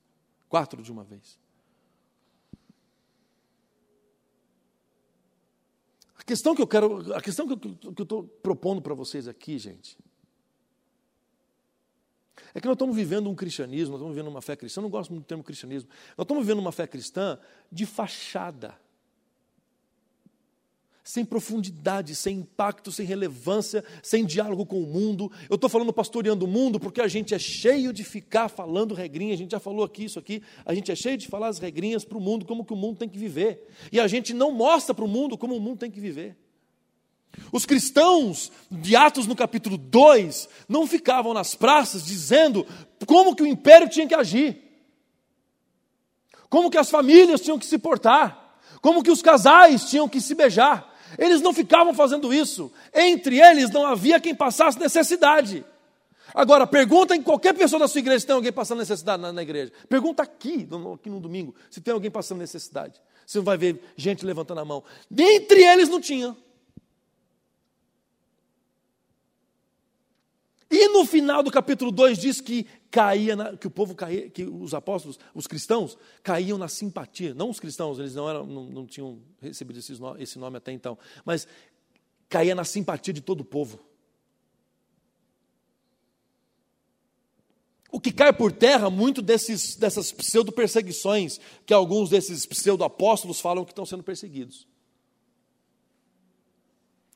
[0.48, 1.40] quatro de uma vez.
[6.16, 7.54] A questão que eu quero, a questão que
[7.86, 9.98] eu estou propondo para vocês aqui, gente,
[12.54, 14.90] é que nós estamos vivendo um cristianismo, nós estamos vivendo uma fé cristã, eu não
[14.90, 17.40] gosto muito do termo cristianismo, nós estamos vivendo uma fé cristã
[17.72, 18.78] de fachada
[21.08, 25.32] sem profundidade, sem impacto, sem relevância, sem diálogo com o mundo.
[25.50, 29.34] Eu estou falando pastoreando o mundo porque a gente é cheio de ficar falando regrinha,
[29.34, 32.04] a gente já falou aqui isso aqui, a gente é cheio de falar as regrinhas
[32.04, 33.70] para o mundo, como que o mundo tem que viver.
[33.90, 36.36] E a gente não mostra para o mundo como o mundo tem que viver.
[37.54, 42.68] Os cristãos de Atos no capítulo 2 não ficavam nas praças dizendo
[43.06, 44.62] como que o império tinha que agir.
[46.50, 50.36] Como que as famílias tinham que se portar, como que os casais tinham que se
[50.36, 52.72] beijar, eles não ficavam fazendo isso.
[52.94, 55.66] Entre eles não havia quem passasse necessidade.
[56.34, 59.42] Agora, pergunta em qualquer pessoa da sua igreja se tem alguém passando necessidade na, na
[59.42, 59.72] igreja.
[59.88, 63.02] Pergunta aqui no, aqui no domingo se tem alguém passando necessidade.
[63.26, 64.84] Você não vai ver gente levantando a mão.
[65.10, 66.36] Dentre eles não tinha.
[70.70, 74.44] E no final do capítulo 2 diz que caía na, que o povo caía, que
[74.44, 77.34] os apóstolos, os cristãos, caíam na simpatia.
[77.34, 80.72] Não os cristãos, eles não, eram, não, não tinham recebido esse nome, esse nome até
[80.72, 81.48] então, mas
[82.30, 83.80] caía na simpatia de todo o povo.
[87.90, 93.72] O que cai por terra, muito desses, dessas pseudo-perseguições que alguns desses pseudo-apóstolos falam que
[93.72, 94.68] estão sendo perseguidos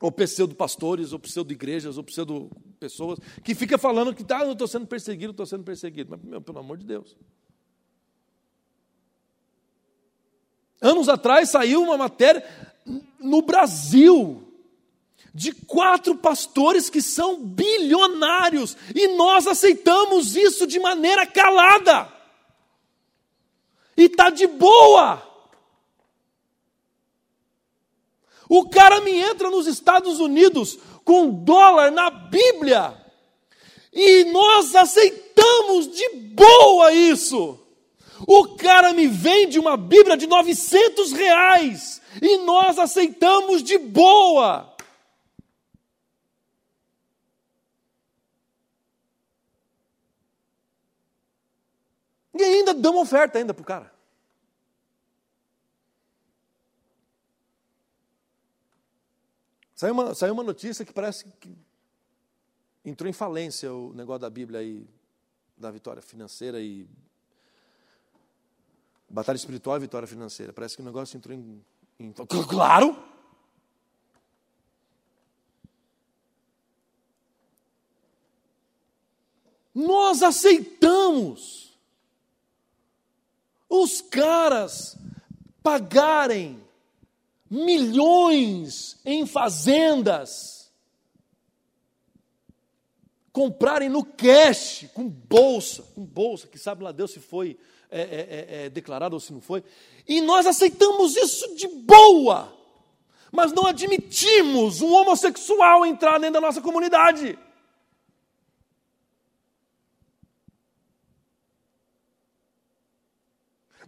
[0.01, 5.31] ou pseudo-pastores, ou pseudo-igrejas, ou pseudo-pessoas, que fica falando que tá, eu estou sendo perseguido,
[5.31, 6.09] estou sendo perseguido.
[6.09, 7.15] Mas, meu, pelo amor de Deus.
[10.81, 12.43] Anos atrás saiu uma matéria
[13.19, 14.47] no Brasil
[15.33, 22.11] de quatro pastores que são bilionários e nós aceitamos isso de maneira calada.
[23.95, 25.31] E está de boa.
[28.53, 32.93] O cara me entra nos Estados Unidos com dólar na Bíblia.
[33.93, 37.57] E nós aceitamos de boa isso.
[38.27, 42.01] O cara me vende uma Bíblia de 900 reais.
[42.21, 44.75] E nós aceitamos de boa.
[52.37, 54.00] E ainda damos oferta ainda para o cara.
[59.82, 61.58] Saiu uma, saiu uma notícia que parece que
[62.86, 64.88] entrou em falência o negócio da Bíblia aí,
[65.58, 66.88] da vitória financeira e.
[69.10, 70.54] Batalha espiritual e vitória financeira.
[70.54, 71.65] Parece que o negócio entrou em.
[72.00, 72.13] em
[72.48, 72.96] claro!
[79.73, 81.75] Nós aceitamos.
[83.67, 84.96] Os caras
[85.63, 86.63] pagarem
[87.52, 90.71] milhões em fazendas,
[93.33, 98.04] comprarem no cash, com bolsa, com bolsa, que sabe lá Deus se foi é, é,
[98.06, 99.65] é, é, declarado ou se não foi,
[100.08, 102.58] e nós aceitamos isso de boa,
[103.33, 107.37] mas não admitimos um homossexual entrar dentro da nossa comunidade.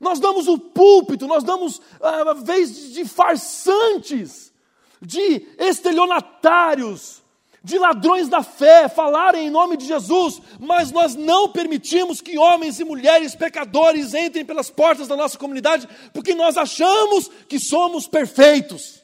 [0.04, 4.54] Nós damos o púlpito, nós damos a ah, vez de farsantes,
[5.02, 7.24] de estelionatários,
[7.64, 12.80] de ladrões da fé falarem em nome de Jesus, mas nós não permitimos que homens
[12.80, 19.02] e mulheres pecadores entrem pelas portas da nossa comunidade, porque nós achamos que somos perfeitos.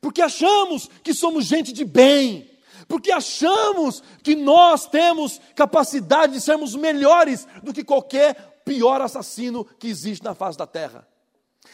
[0.00, 2.53] Porque achamos que somos gente de bem
[2.88, 9.88] porque achamos que nós temos capacidade de sermos melhores do que qualquer pior assassino que
[9.88, 11.06] existe na face da terra.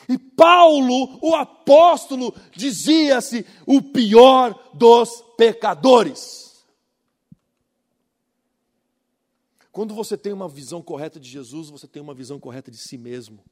[0.09, 6.65] E Paulo, o apóstolo, dizia-se o pior dos pecadores.
[9.73, 12.99] Quando você tem uma visão correta de Jesus, você tem uma visão correta de si
[12.99, 13.43] mesmo.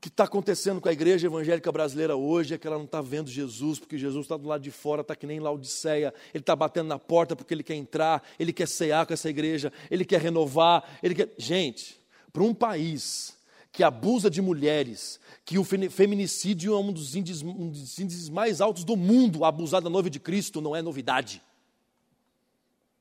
[0.00, 3.28] Que está acontecendo com a igreja evangélica brasileira hoje é que ela não está vendo
[3.28, 6.88] Jesus, porque Jesus está do lado de fora, está que nem Laodiceia, ele está batendo
[6.88, 10.98] na porta porque ele quer entrar, ele quer cear com essa igreja, ele quer renovar,
[11.02, 11.34] ele quer.
[11.36, 12.00] Gente,
[12.32, 13.36] para um país
[13.70, 18.62] que abusa de mulheres, que o feminicídio é um dos, índices, um dos índices mais
[18.62, 21.42] altos do mundo, abusar da noiva de Cristo não é novidade.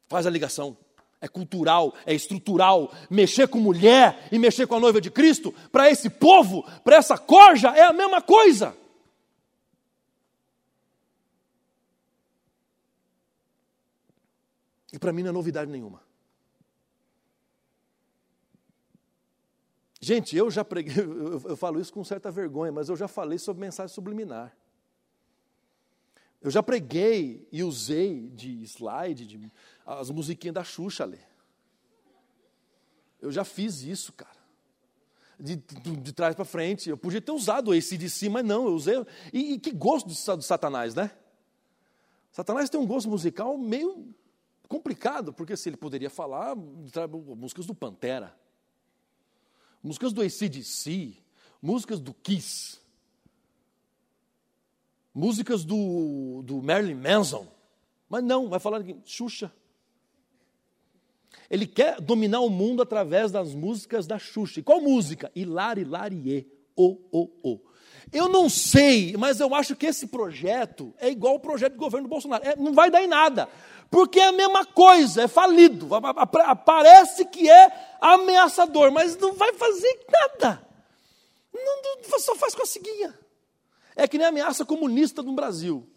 [0.10, 0.76] Faz a ligação
[1.22, 2.93] é cultural, é estrutural.
[3.09, 7.17] Mexer com mulher e mexer com a noiva de Cristo, para esse povo, para essa
[7.17, 8.76] corja, é a mesma coisa.
[14.91, 16.01] E para mim não é novidade nenhuma.
[20.01, 23.38] Gente, eu já preguei, eu, eu, falo isso com certa vergonha, mas eu já falei
[23.38, 24.55] sobre mensagem subliminar.
[26.41, 29.51] Eu já preguei e usei de slide, de
[29.85, 31.19] as musiquinhas da Xuxa ali.
[33.21, 34.39] Eu já fiz isso, cara.
[35.37, 36.89] De, de, de trás para frente.
[36.89, 38.95] Eu podia ter usado esse de cima, mas não, eu usei.
[39.33, 41.11] E, e que gosto do, do Satanás, né?
[42.31, 44.13] Satanás tem um gosto musical meio
[44.67, 48.37] complicado, porque se ele poderia falar músicas do Pantera,
[49.81, 51.17] músicas do ACDC,
[51.61, 52.79] músicas do Kiss,
[55.14, 57.47] músicas do, do Marilyn Manson,
[58.10, 59.51] mas não, vai falar de Xuxa.
[61.49, 64.60] Ele quer dominar o mundo através das músicas da Xuxa.
[64.60, 65.32] E qual música?
[65.36, 67.60] Hilari, Larie, o, o, o.
[68.12, 72.07] Eu não sei, mas eu acho que esse projeto é igual ao projeto do governo
[72.07, 72.43] do Bolsonaro.
[72.43, 73.47] É, não vai dar em nada.
[73.91, 75.88] Porque é a mesma coisa, é falido.
[76.66, 80.68] Parece que é ameaçador, mas não vai fazer nada.
[81.53, 83.18] Não, não, só faz conseguinha.
[84.00, 85.88] É que nem a ameaça comunista no Brasil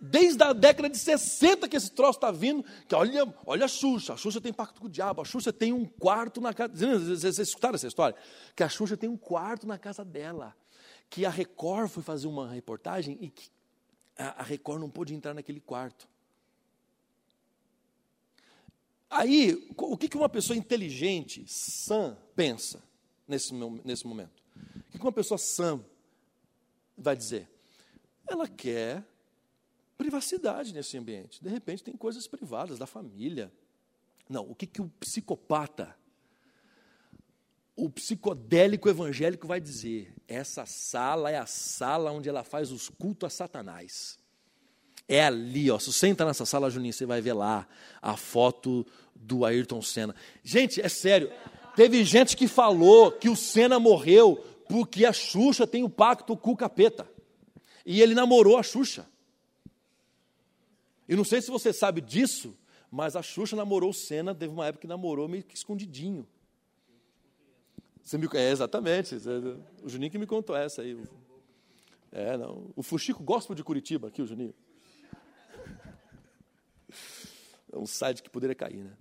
[0.00, 4.12] desde a década de 60 que esse troço está vindo, que olha, olha a Xuxa,
[4.12, 6.74] a Xuxa tem pacto com o diabo, a Xuxa tem um quarto na casa.
[6.74, 8.16] Vocês escutaram essa história?
[8.54, 10.54] Que a Xuxa tem um quarto na casa dela.
[11.08, 13.48] Que a Record foi fazer uma reportagem e que
[14.16, 16.08] a Record não pôde entrar naquele quarto.
[19.08, 22.82] Aí, o que uma pessoa inteligente, sã, pensa
[23.28, 24.42] nesse, nesse momento?
[24.88, 25.80] O que uma pessoa sã
[26.96, 27.48] vai dizer?
[28.26, 29.04] Ela quer
[29.96, 31.42] privacidade nesse ambiente.
[31.42, 33.52] De repente, tem coisas privadas da família.
[34.28, 35.96] Não, o que, que o psicopata,
[37.76, 40.14] o psicodélico evangélico vai dizer?
[40.26, 44.18] Essa sala é a sala onde ela faz os cultos a Satanás.
[45.06, 45.78] É ali, ó.
[45.78, 47.68] Se você entrar nessa sala, Juninho, você vai ver lá
[48.00, 50.14] a foto do Ayrton Senna.
[50.42, 51.30] Gente, é sério.
[51.76, 54.42] Teve gente que falou que o Senna morreu
[54.74, 57.08] porque a Xuxa tem o pacto com o capeta.
[57.86, 59.08] E ele namorou a Xuxa.
[61.08, 62.58] E não sei se você sabe disso,
[62.90, 66.26] mas a Xuxa namorou o Senna, teve uma época que namorou meio que escondidinho.
[68.02, 69.14] Você me, é, exatamente.
[69.80, 71.00] O Juninho que me contou essa aí.
[72.10, 72.68] É, não.
[72.74, 74.54] O Fuxico gosta de Curitiba, aqui, o Juninho.
[77.72, 78.92] É um site que poderia cair, né?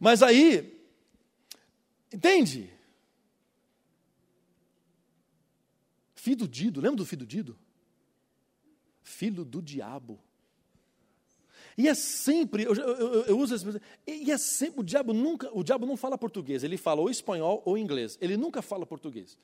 [0.00, 0.84] Mas aí,
[2.12, 2.72] entende?
[6.22, 7.58] Filho do Dido, lembra do filho do Dido?
[9.02, 10.20] Filho do diabo.
[11.76, 15.64] E é sempre, eu, eu, eu uso essa e é sempre, o diabo nunca, o
[15.64, 19.36] diabo não fala português, ele fala ou espanhol ou inglês, ele nunca fala português.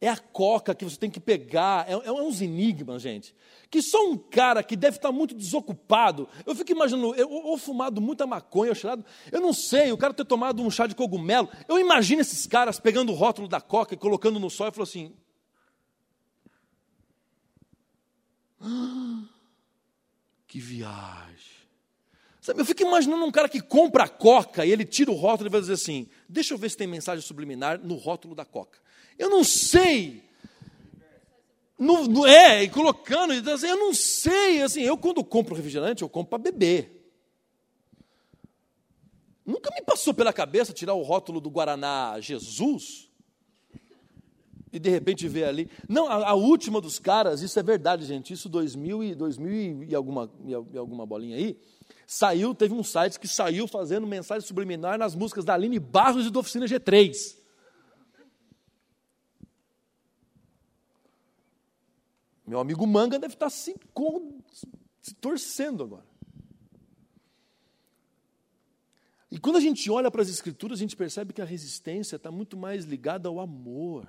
[0.00, 3.34] é a coca que você tem que pegar, é, é uns enigmas, gente.
[3.68, 8.00] Que só um cara que deve estar muito desocupado, eu fico imaginando, eu, ou fumado
[8.00, 11.48] muita maconha, ou cheirado, eu não sei, o cara ter tomado um chá de cogumelo,
[11.68, 14.84] eu imagino esses caras pegando o rótulo da coca e colocando no sol e falou
[14.84, 15.12] assim,
[20.46, 21.54] que viagem.
[22.40, 25.48] Sabe, eu fico imaginando um cara que compra a coca e ele tira o rótulo
[25.48, 28.78] e vai dizer assim: deixa eu ver se tem mensagem subliminar no rótulo da coca.
[29.18, 30.22] Eu não sei.
[31.78, 34.62] No, no, é, e colocando, assim, eu não sei.
[34.62, 37.10] Assim, eu quando compro refrigerante, eu compro para beber.
[39.44, 43.03] Nunca me passou pela cabeça tirar o rótulo do Guaraná Jesus
[44.76, 45.70] e de repente ver ali.
[45.88, 48.32] Não, a, a, última dos caras, isso é verdade, gente.
[48.32, 51.58] Isso 2000 e 2000 e alguma, e alguma bolinha aí.
[52.06, 56.30] Saiu, teve um site que saiu fazendo mensagem subliminar nas músicas da Aline Barros e
[56.30, 57.36] da Oficina G3.
[62.46, 63.74] Meu amigo Manga deve estar se,
[65.00, 66.04] se torcendo agora.
[69.34, 72.30] E quando a gente olha para as Escrituras, a gente percebe que a resistência está
[72.30, 74.06] muito mais ligada ao amor.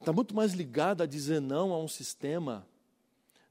[0.00, 2.66] Está muito mais ligado a dizer não a um sistema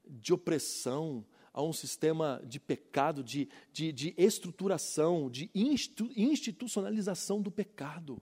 [0.04, 7.52] de opressão, a um sistema de pecado, de, de, de estruturação, de institu, institucionalização do
[7.52, 8.20] pecado.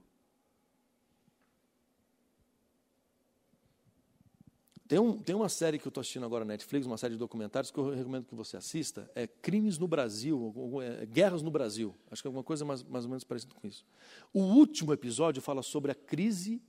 [4.87, 7.19] Tem, um, tem uma série que eu estou assistindo agora na Netflix, uma série de
[7.19, 10.53] documentários que eu recomendo que você assista, é Crimes no Brasil,
[10.83, 11.95] é, Guerras no Brasil.
[12.11, 13.85] Acho que é alguma coisa mais, mais ou menos parecida com isso.
[14.31, 16.61] O último episódio fala sobre a crise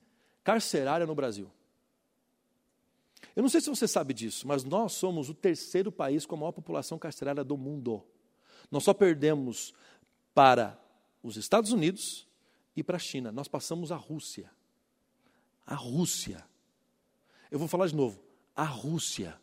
[0.43, 1.51] carcerária no Brasil.
[3.35, 6.39] Eu não sei se você sabe disso, mas nós somos o terceiro país com a
[6.39, 8.05] maior população carcerária do mundo.
[8.71, 9.73] Nós só perdemos
[10.35, 10.79] para
[11.23, 12.27] os Estados Unidos
[12.75, 13.31] e para a China.
[13.31, 14.51] Nós passamos a Rússia.
[15.67, 16.45] A Rússia.
[17.51, 18.23] Eu vou falar de novo.
[18.55, 19.39] A Rússia.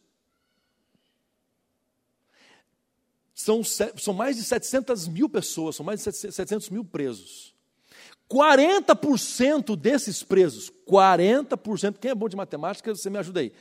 [3.34, 7.56] São, são mais de 700 mil pessoas, são mais de 700 mil presos.
[8.30, 13.54] 40% desses presos, 40%, quem é bom de matemática, você me ajuda aí.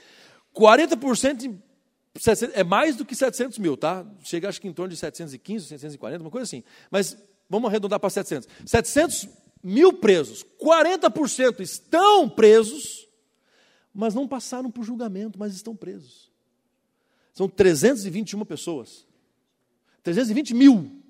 [0.54, 1.56] 40%
[2.54, 4.04] é mais do que 700 mil, tá?
[4.24, 6.64] Chega acho que em torno de 715, 740, uma coisa assim.
[6.90, 7.16] Mas
[7.48, 8.48] vamos arredondar para 700.
[8.64, 9.28] 700
[9.62, 13.08] mil presos, 40% estão presos,
[13.94, 16.30] mas não passaram por julgamento, mas estão presos.
[17.34, 19.06] São 321 pessoas.
[20.02, 21.02] 320 mil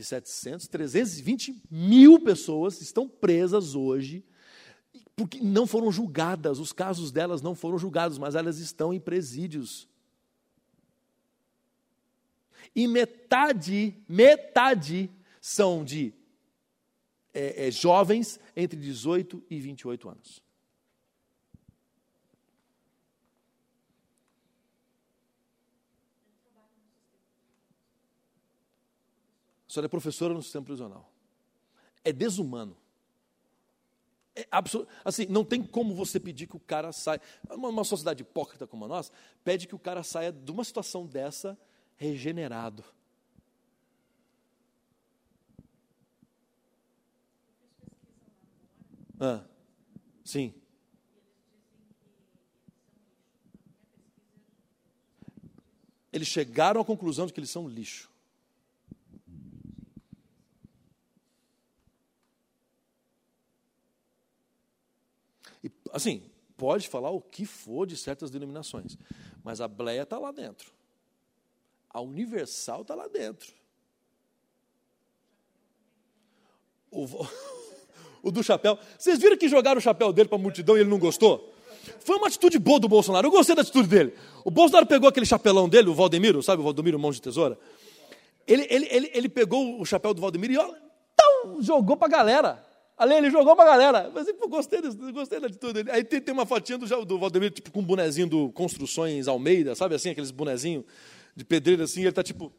[0.00, 4.24] de 700, 320 mil pessoas estão presas hoje,
[5.14, 9.86] porque não foram julgadas, os casos delas não foram julgados, mas elas estão em presídios.
[12.74, 16.14] E metade, metade são de
[17.34, 20.42] é, é, jovens entre 18 e 28 anos.
[29.70, 31.08] A senhora é professora no sistema prisional.
[32.02, 32.76] É desumano.
[34.34, 34.90] É absolut...
[35.04, 37.20] Assim, não tem como você pedir que o cara saia.
[37.48, 39.12] Uma, uma sociedade hipócrita como a nossa
[39.44, 41.56] pede que o cara saia de uma situação dessa
[41.96, 42.82] regenerado.
[49.20, 49.44] Ah,
[50.24, 50.52] sim.
[56.12, 58.09] Eles chegaram à conclusão de que eles são lixo.
[65.92, 66.22] Assim,
[66.56, 68.98] pode falar o que for de certas denominações,
[69.42, 70.72] mas a Bleia está lá dentro.
[71.88, 73.52] A Universal está lá dentro.
[76.90, 77.06] O,
[78.22, 78.78] o, do chapéu.
[78.98, 81.52] Vocês viram que jogaram o chapéu dele para a multidão e ele não gostou?
[82.00, 83.26] Foi uma atitude boa do Bolsonaro.
[83.26, 84.14] Eu gostei da atitude dele.
[84.44, 87.58] O Bolsonaro pegou aquele chapelão dele, o Valdemiro, sabe o Valdemiro, mão de tesoura?
[88.46, 90.74] Ele, ele, ele, ele pegou o chapéu do Valdemiro e ó,
[91.16, 92.69] tão, jogou para a galera.
[93.00, 94.10] Ali ele jogou pra galera.
[94.14, 94.78] Mas eu gostei,
[95.10, 95.90] gostei da atitude dele.
[95.90, 99.74] Aí tem, tem uma fotinha do, do Valdemiro, tipo, com um bonezinho do Construções Almeida,
[99.74, 100.84] sabe assim, aqueles bonezinhos
[101.34, 102.52] de pedreiro assim, ele tá tipo.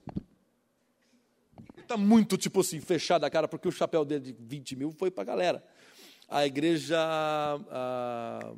[1.78, 4.92] Ele tá muito, tipo assim, fechado a cara, porque o chapéu dele de 20 mil
[4.92, 5.64] foi pra galera.
[6.28, 8.52] A igreja a,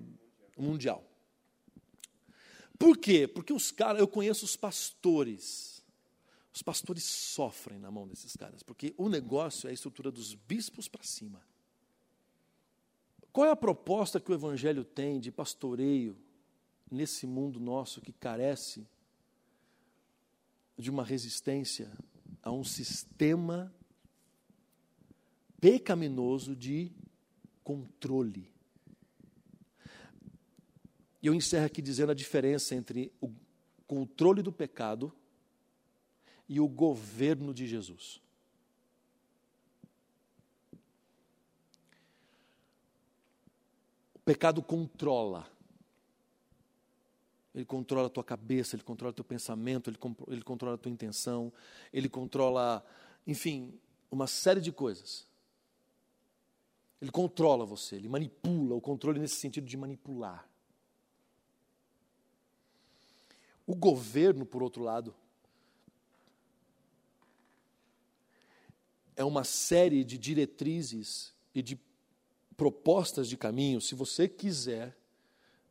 [0.58, 1.04] mundial.
[2.80, 3.28] Por quê?
[3.28, 5.84] Porque os caras, eu conheço os pastores.
[6.54, 10.88] Os pastores sofrem na mão desses caras, porque o negócio é a estrutura dos bispos
[10.88, 11.42] para cima.
[13.34, 16.16] Qual é a proposta que o Evangelho tem de pastoreio
[16.90, 18.88] nesse mundo nosso que carece
[20.78, 21.92] de uma resistência
[22.42, 23.74] a um sistema
[25.60, 26.92] pecaminoso de
[27.64, 28.52] controle.
[31.22, 33.32] E eu encerro aqui dizendo a diferença entre o
[33.88, 35.14] controle do pecado
[36.50, 38.22] e o governo de Jesus.
[44.26, 45.48] Pecado controla.
[47.54, 49.98] Ele controla a tua cabeça, ele controla o teu pensamento, ele,
[50.28, 51.54] ele controla a tua intenção,
[51.92, 52.84] ele controla,
[53.28, 55.28] enfim, uma série de coisas.
[57.00, 60.48] Ele controla você, ele manipula, o controle nesse sentido de manipular.
[63.68, 65.14] O governo, por outro lado,
[69.16, 71.80] é uma série de diretrizes e de
[72.54, 73.82] propostas de caminho.
[73.82, 74.98] Se você quiser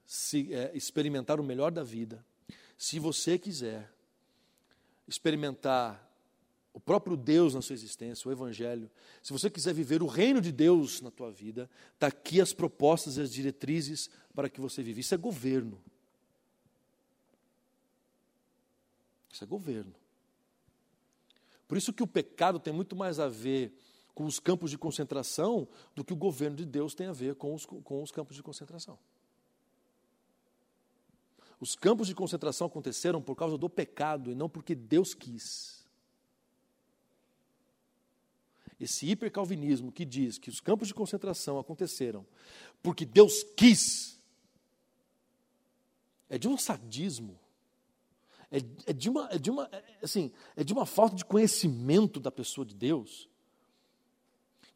[0.05, 2.25] se, é, experimentar o melhor da vida,
[2.77, 3.91] se você quiser
[5.07, 6.11] experimentar
[6.73, 8.91] o próprio Deus na sua existência, o Evangelho,
[9.23, 13.17] se você quiser viver o reino de Deus na tua vida, está aqui as propostas
[13.17, 15.01] e as diretrizes para que você viva.
[15.01, 15.81] Isso é governo.
[19.31, 19.95] Isso é governo.
[21.69, 23.75] Por isso que o pecado tem muito mais a ver
[24.15, 27.55] com os campos de concentração do que o governo de Deus tem a ver com
[27.55, 28.99] os, com os campos de concentração.
[31.59, 35.87] Os campos de concentração aconteceram por causa do pecado e não porque Deus quis.
[38.81, 42.27] Esse hipercalvinismo que diz que os campos de concentração aconteceram
[42.83, 44.21] porque Deus quis,
[46.29, 47.39] é de um sadismo
[48.53, 52.21] é, é, de uma, é, de uma, é, assim, é de uma falta de conhecimento
[52.21, 53.27] da pessoa de Deus.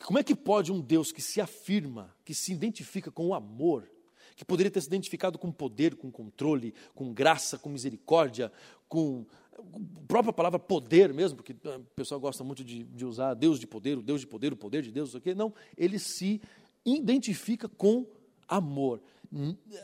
[0.05, 3.90] Como é que pode um Deus que se afirma, que se identifica com o amor,
[4.34, 8.53] que poderia ter se identificado com poder, com controle, com graça, com misericórdia,
[8.88, 9.24] com
[9.59, 13.66] a própria palavra poder mesmo, porque o pessoal gosta muito de, de usar Deus de
[13.66, 16.42] poder, o Deus de poder, o poder de Deus, não Não, ele se
[16.84, 18.07] identifica com
[18.47, 19.01] amor.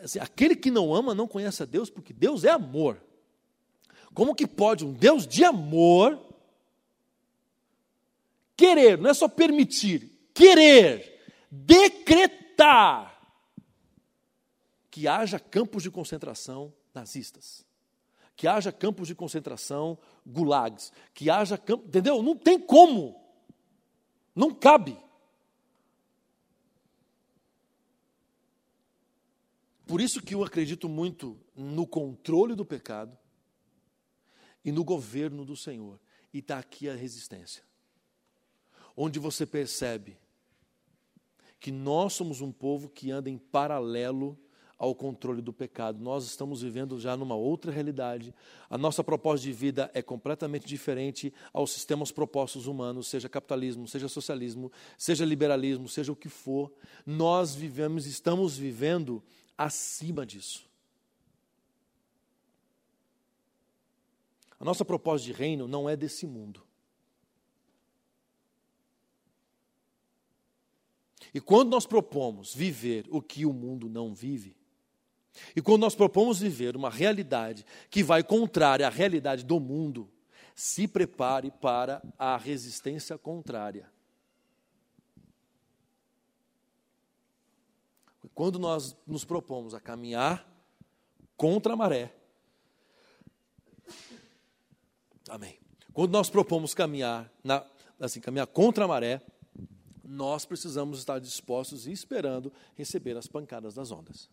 [0.03, 3.03] Assim, aquele que não ama não conhece a Deus, porque Deus é amor.
[4.15, 6.32] Como que pode um Deus de amor
[8.57, 13.11] querer, não é só permitir, querer, decretar
[14.91, 17.65] que haja campos de concentração nazistas,
[18.37, 22.23] que haja campos de concentração gulags, que haja campos, entendeu?
[22.23, 23.21] Não tem como.
[24.35, 24.99] Não cabe.
[29.87, 33.17] Por isso que eu acredito muito no controle do pecado,
[34.65, 36.01] e no governo do Senhor.
[36.33, 37.63] E está aqui a resistência.
[38.97, 40.17] Onde você percebe
[41.59, 44.39] que nós somos um povo que anda em paralelo
[44.83, 46.03] ao controle do pecado.
[46.03, 48.35] Nós estamos vivendo já numa outra realidade.
[48.69, 54.09] A nossa proposta de vida é completamente diferente aos sistemas propostos humanos, seja capitalismo, seja
[54.09, 56.73] socialismo, seja liberalismo, seja o que for.
[57.07, 59.23] Nós vivemos, estamos vivendo
[59.57, 60.69] acima disso.
[64.59, 66.61] A nossa proposta de reino não é desse mundo.
[71.35, 74.57] E quando nós propomos viver o que o mundo não vive,
[75.57, 80.11] e quando nós propomos viver uma realidade que vai contrária à realidade do mundo,
[80.55, 83.91] se prepare para a resistência contrária.
[88.35, 90.47] Quando nós nos propomos a caminhar
[91.37, 92.15] contra a maré,
[95.29, 95.59] Amém.
[95.93, 97.65] Quando nós propomos caminhar, na,
[97.99, 99.23] assim, caminhar contra a maré,
[100.05, 104.29] nós precisamos estar dispostos e esperando receber as pancadas das ondas.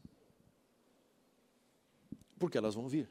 [2.38, 3.10] Porque elas vão vir.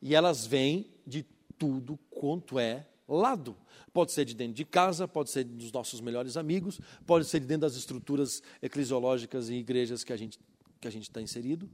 [0.00, 1.24] E elas vêm de
[1.58, 3.56] tudo quanto é lado.
[3.92, 7.46] Pode ser de dentro de casa, pode ser dos nossos melhores amigos, pode ser de
[7.46, 10.38] dentro das estruturas eclesiológicas e igrejas que a gente
[10.80, 11.68] que a gente está inserido.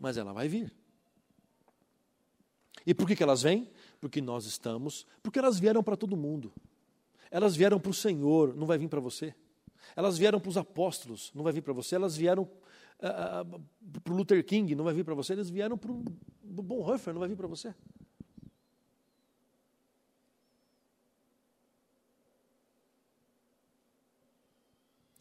[0.00, 0.72] Mas ela vai vir.
[2.86, 3.70] E por que, que elas vêm?
[4.02, 6.52] Porque nós estamos, porque elas vieram para todo mundo.
[7.30, 9.32] Elas vieram para o Senhor, não vai vir para você.
[9.94, 11.94] Elas vieram para os apóstolos, não vai vir para você.
[11.94, 15.34] Elas vieram uh, uh, para o Luther King, não vai vir para você.
[15.34, 16.02] Eles vieram para o
[16.42, 17.72] Bonhoeffer, não vai vir para você.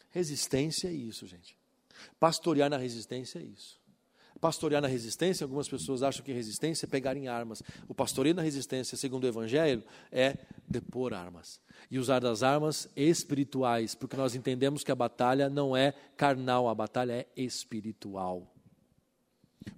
[0.10, 1.56] Resistência é isso, gente.
[2.20, 3.80] Pastorear na resistência é isso.
[4.42, 7.62] Pastorear na resistência, algumas pessoas acham que resistência é pegar em armas.
[7.88, 10.36] O pastoreio na resistência, segundo o Evangelho, é
[10.68, 11.62] depor armas.
[11.92, 16.74] E usar das armas espirituais, porque nós entendemos que a batalha não é carnal, a
[16.74, 18.52] batalha é espiritual.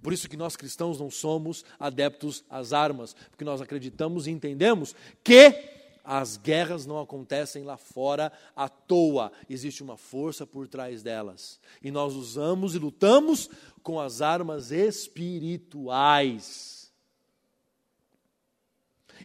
[0.02, 4.96] Por isso que nós cristãos não somos adeptos às armas, porque nós acreditamos e entendemos
[5.22, 5.50] que
[6.04, 11.58] as guerras não acontecem lá fora à toa, existe uma força por trás delas.
[11.82, 13.48] E nós usamos e lutamos
[13.82, 16.74] com as armas espirituais.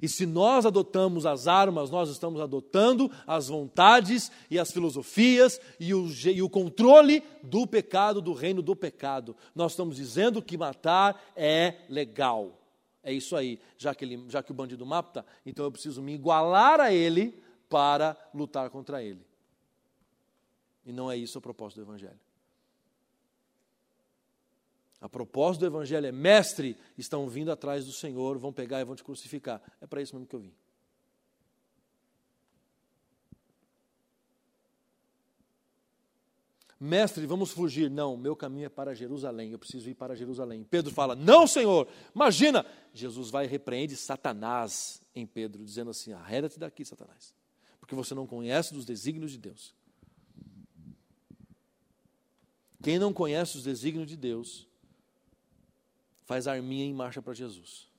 [0.01, 5.93] E se nós adotamos as armas, nós estamos adotando as vontades e as filosofias e
[5.93, 9.35] o, e o controle do pecado, do reino do pecado.
[9.53, 12.58] Nós estamos dizendo que matar é legal.
[13.09, 13.59] É isso aí.
[13.75, 17.41] Já que, ele, já que o bandido mata, então eu preciso me igualar a ele
[17.67, 19.25] para lutar contra ele.
[20.85, 22.19] E não é isso o propósito do Evangelho.
[25.01, 28.95] A propósito do Evangelho é: mestre, estão vindo atrás do Senhor, vão pegar e vão
[28.95, 29.59] te crucificar.
[29.81, 30.53] É para isso mesmo que eu vim.
[36.79, 37.91] Mestre, vamos fugir.
[37.91, 40.63] Não, meu caminho é para Jerusalém, eu preciso ir para Jerusalém.
[40.63, 42.65] Pedro fala: Não, Senhor, imagina.
[42.93, 47.33] Jesus vai e repreende Satanás em Pedro, dizendo assim: Arreda-te daqui, Satanás,
[47.79, 49.75] porque você não conhece dos desígnios de Deus.
[52.81, 54.65] Quem não conhece os desígnios de Deus,
[56.23, 57.89] faz a arminha em marcha para Jesus.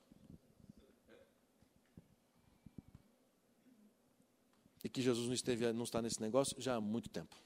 [4.83, 7.37] E que Jesus não, esteve, não está nesse negócio já há muito tempo.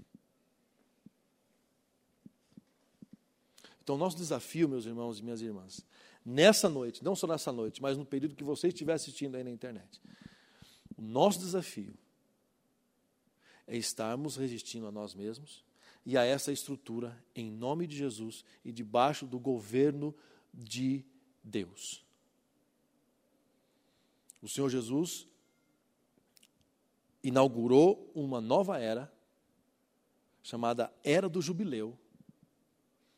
[3.84, 5.86] Então, nosso desafio, meus irmãos e minhas irmãs,
[6.24, 9.50] nessa noite, não só nessa noite, mas no período que você estiver assistindo aí na
[9.50, 10.00] internet,
[10.96, 11.94] o nosso desafio
[13.66, 15.62] é estarmos resistindo a nós mesmos
[16.06, 20.14] e a essa estrutura, em nome de Jesus e debaixo do governo
[20.52, 21.04] de
[21.42, 22.02] Deus.
[24.40, 25.28] O Senhor Jesus
[27.22, 29.12] inaugurou uma nova era,
[30.42, 31.98] chamada Era do Jubileu,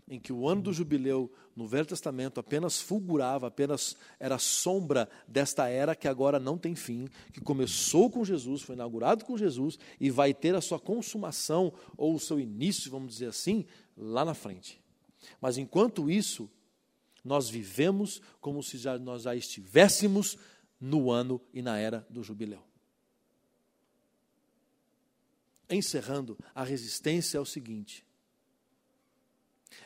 [0.09, 5.69] em que o ano do jubileu no Velho Testamento apenas fulgurava, apenas era sombra desta
[5.69, 10.11] era que agora não tem fim, que começou com Jesus, foi inaugurado com Jesus e
[10.11, 13.65] vai ter a sua consumação ou o seu início, vamos dizer assim,
[13.97, 14.81] lá na frente.
[15.41, 16.49] Mas enquanto isso,
[17.25, 20.39] nós vivemos como se já, nós já estivéssemos
[20.81, 22.63] no ano e na era do jubileu.
[25.69, 28.06] Encerrando, a resistência é o seguinte: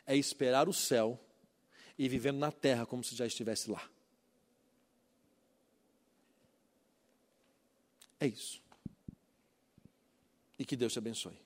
[0.07, 1.19] é esperar o céu
[1.99, 3.89] e vivendo na terra como se já estivesse lá.
[8.19, 8.63] É isso.
[10.59, 11.39] E que Deus te abençoe.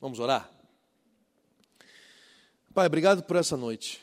[0.00, 0.50] Vamos orar?
[2.74, 4.02] Pai, obrigado por essa noite.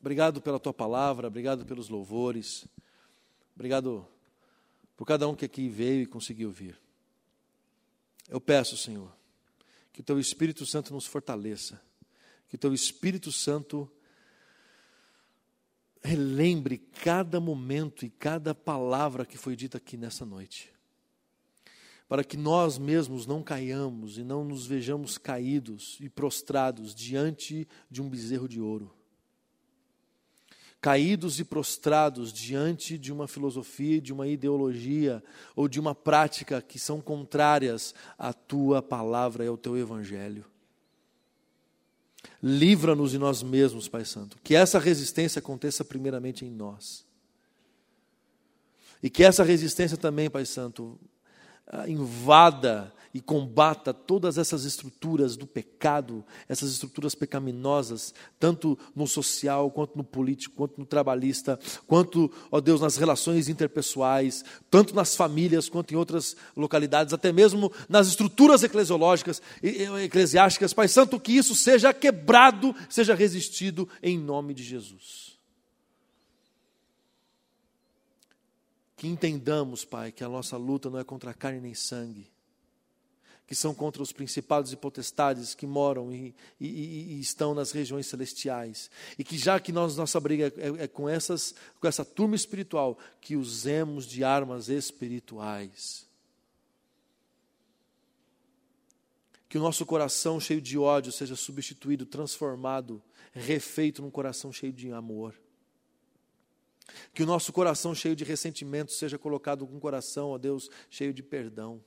[0.00, 2.66] Obrigado pela tua palavra, obrigado pelos louvores,
[3.54, 4.08] obrigado
[4.96, 6.80] por cada um que aqui veio e conseguiu vir.
[8.26, 9.14] Eu peço, Senhor,
[10.00, 11.78] que o teu Espírito Santo nos fortaleça,
[12.48, 13.86] que o teu Espírito Santo
[16.02, 20.72] relembre cada momento e cada palavra que foi dita aqui nessa noite.
[22.08, 28.00] Para que nós mesmos não caiamos e não nos vejamos caídos e prostrados diante de
[28.00, 28.99] um bezerro de ouro
[30.80, 35.22] caídos e prostrados diante de uma filosofia, de uma ideologia
[35.54, 40.44] ou de uma prática que são contrárias à tua palavra e ao teu evangelho.
[42.42, 44.38] Livra-nos de nós mesmos, Pai Santo.
[44.42, 47.04] Que essa resistência aconteça primeiramente em nós.
[49.02, 50.98] E que essa resistência também, Pai Santo,
[51.66, 59.70] ah, invada e combata todas essas estruturas do pecado, essas estruturas pecaminosas, tanto no social,
[59.70, 65.68] quanto no político, quanto no trabalhista, quanto, ó Deus, nas relações interpessoais, tanto nas famílias
[65.68, 70.72] quanto em outras localidades, até mesmo nas estruturas eclesiológicas, eclesiásticas.
[70.72, 75.30] Pai Santo, que isso seja quebrado, seja resistido em nome de Jesus.
[78.96, 82.30] Que entendamos, Pai, que a nossa luta não é contra carne nem sangue,
[83.50, 88.06] que são contra os principados e potestades que moram e, e, e, estão nas regiões
[88.06, 88.88] celestiais.
[89.18, 92.96] E que já que nós, nossa briga é, é, com, essas, com essa turma espiritual,
[93.20, 96.06] que usemos de armas espirituais.
[99.48, 104.92] Que o nosso coração cheio de ódio seja substituído, transformado, refeito num coração cheio de
[104.92, 105.34] amor.
[107.12, 111.12] Que o nosso coração cheio de ressentimento seja colocado com um coração, ó Deus, cheio
[111.12, 111.82] de perdão.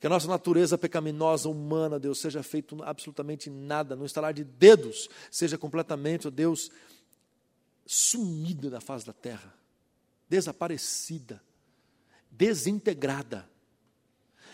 [0.00, 5.08] Que a nossa natureza pecaminosa humana, Deus, seja feito absolutamente nada, no estalar de dedos,
[5.30, 6.70] seja completamente, ó Deus,
[7.86, 9.54] sumida da face da terra,
[10.28, 11.42] desaparecida,
[12.30, 13.48] desintegrada.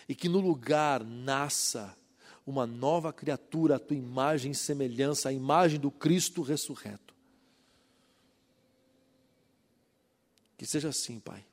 [0.08, 1.96] E que no lugar nasça
[2.46, 7.14] uma nova criatura, a tua imagem e semelhança, a imagem do Cristo ressurreto.
[10.56, 11.44] Que seja assim, Pai.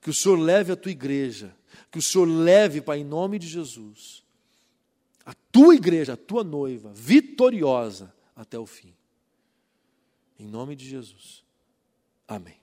[0.00, 1.54] Que o Senhor leve a tua igreja,
[1.90, 4.22] que o Senhor leve, Pai, em nome de Jesus,
[5.24, 8.94] a tua igreja, a tua noiva, vitoriosa até o fim.
[10.38, 11.44] Em nome de Jesus.
[12.26, 12.56] Amém.